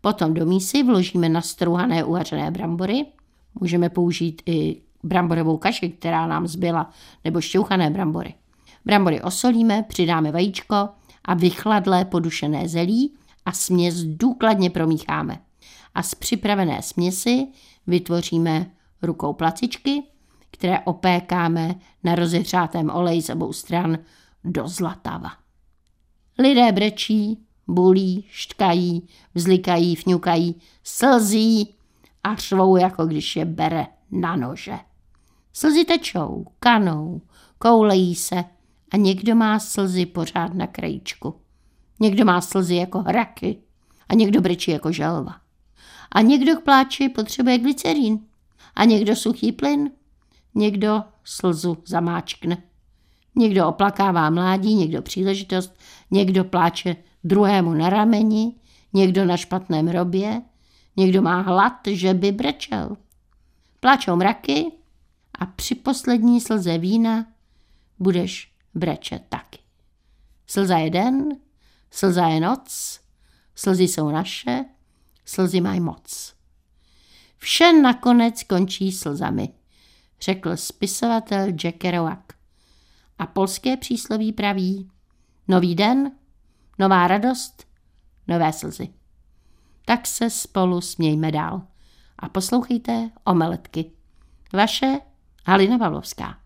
Potom 0.00 0.34
do 0.34 0.46
mísy 0.46 0.82
vložíme 0.82 1.28
nastrouhané 1.28 2.04
uvařené 2.04 2.50
brambory. 2.50 3.06
Můžeme 3.60 3.88
použít 3.88 4.42
i 4.46 4.82
bramborovou 5.02 5.56
kaši, 5.56 5.88
která 5.88 6.26
nám 6.26 6.46
zbyla, 6.46 6.90
nebo 7.24 7.40
šťouchané 7.40 7.90
brambory. 7.90 8.34
Brambory 8.84 9.22
osolíme, 9.22 9.82
přidáme 9.82 10.32
vajíčko 10.32 10.88
a 11.24 11.34
vychladlé 11.34 12.04
podušené 12.04 12.68
zelí 12.68 13.14
a 13.44 13.52
směs 13.52 14.04
důkladně 14.04 14.70
promícháme. 14.70 15.38
A 15.94 16.02
z 16.02 16.14
připravené 16.14 16.82
směsi 16.82 17.46
vytvoříme 17.86 18.70
rukou 19.02 19.32
placičky, 19.32 20.02
které 20.50 20.80
opékáme 20.80 21.74
na 22.04 22.14
rozehřátém 22.14 22.90
oleji 22.90 23.22
z 23.22 23.30
obou 23.30 23.52
stran 23.52 23.98
do 24.46 24.68
zlatava. 24.68 25.30
Lidé 26.38 26.72
brečí, 26.72 27.46
bulí, 27.66 28.24
štkají, 28.30 29.08
vzlikají, 29.34 29.96
fňukají, 29.96 30.60
slzí 30.82 31.74
a 32.24 32.34
řvou, 32.34 32.76
jako 32.76 33.06
když 33.06 33.36
je 33.36 33.44
bere 33.44 33.86
na 34.10 34.36
nože. 34.36 34.78
Slzy 35.52 35.84
tečou, 35.84 36.46
kanou, 36.58 37.20
koulejí 37.58 38.14
se 38.14 38.44
a 38.92 38.96
někdo 38.96 39.34
má 39.34 39.58
slzy 39.58 40.06
pořád 40.06 40.54
na 40.54 40.66
krajíčku. 40.66 41.40
Někdo 42.00 42.24
má 42.24 42.40
slzy 42.40 42.74
jako 42.74 42.98
hraky 42.98 43.58
a 44.08 44.14
někdo 44.14 44.40
brečí 44.40 44.70
jako 44.70 44.92
želva. 44.92 45.36
A 46.12 46.20
někdo 46.20 46.56
k 46.56 46.62
pláči 46.64 47.08
potřebuje 47.08 47.58
glycerín 47.58 48.18
a 48.74 48.84
někdo 48.84 49.16
suchý 49.16 49.52
plyn. 49.52 49.90
Někdo 50.54 51.04
slzu 51.24 51.78
zamáčkne. 51.86 52.62
Někdo 53.36 53.68
oplakává 53.68 54.30
mládí, 54.30 54.74
někdo 54.74 55.02
příležitost, 55.02 55.78
někdo 56.10 56.44
pláče 56.44 56.96
druhému 57.24 57.74
na 57.74 57.90
rameni, 57.90 58.54
někdo 58.92 59.24
na 59.24 59.36
špatném 59.36 59.88
robě, 59.88 60.42
někdo 60.96 61.22
má 61.22 61.40
hlad, 61.40 61.72
že 61.86 62.14
by 62.14 62.32
brečel. 62.32 62.96
Pláčou 63.80 64.16
mraky 64.16 64.72
a 65.38 65.46
při 65.46 65.74
poslední 65.74 66.40
slze 66.40 66.78
vína 66.78 67.26
budeš 67.98 68.52
brečet 68.74 69.22
taky. 69.28 69.58
Slza 70.46 70.78
je 70.78 70.90
den, 70.90 71.28
slza 71.90 72.26
je 72.26 72.40
noc, 72.40 73.00
slzy 73.54 73.88
jsou 73.88 74.10
naše, 74.10 74.64
slzy 75.24 75.60
mají 75.60 75.80
moc. 75.80 76.34
Vše 77.38 77.72
nakonec 77.72 78.42
končí 78.42 78.92
slzami, 78.92 79.48
řekl 80.20 80.56
spisovatel 80.56 81.46
Jack 81.52 81.76
Kerouac. 81.76 82.35
A 83.18 83.26
polské 83.26 83.76
přísloví 83.76 84.32
praví 84.32 84.90
nový 85.48 85.74
den, 85.74 86.12
nová 86.78 87.08
radost, 87.08 87.66
nové 88.28 88.52
slzy. 88.52 88.88
Tak 89.84 90.06
se 90.06 90.30
spolu 90.30 90.80
smějme 90.80 91.32
dál 91.32 91.62
a 92.18 92.28
poslouchejte 92.28 93.10
omeletky. 93.24 93.90
Vaše 94.52 95.00
Halina 95.46 95.78
Pavlovská. 95.78 96.38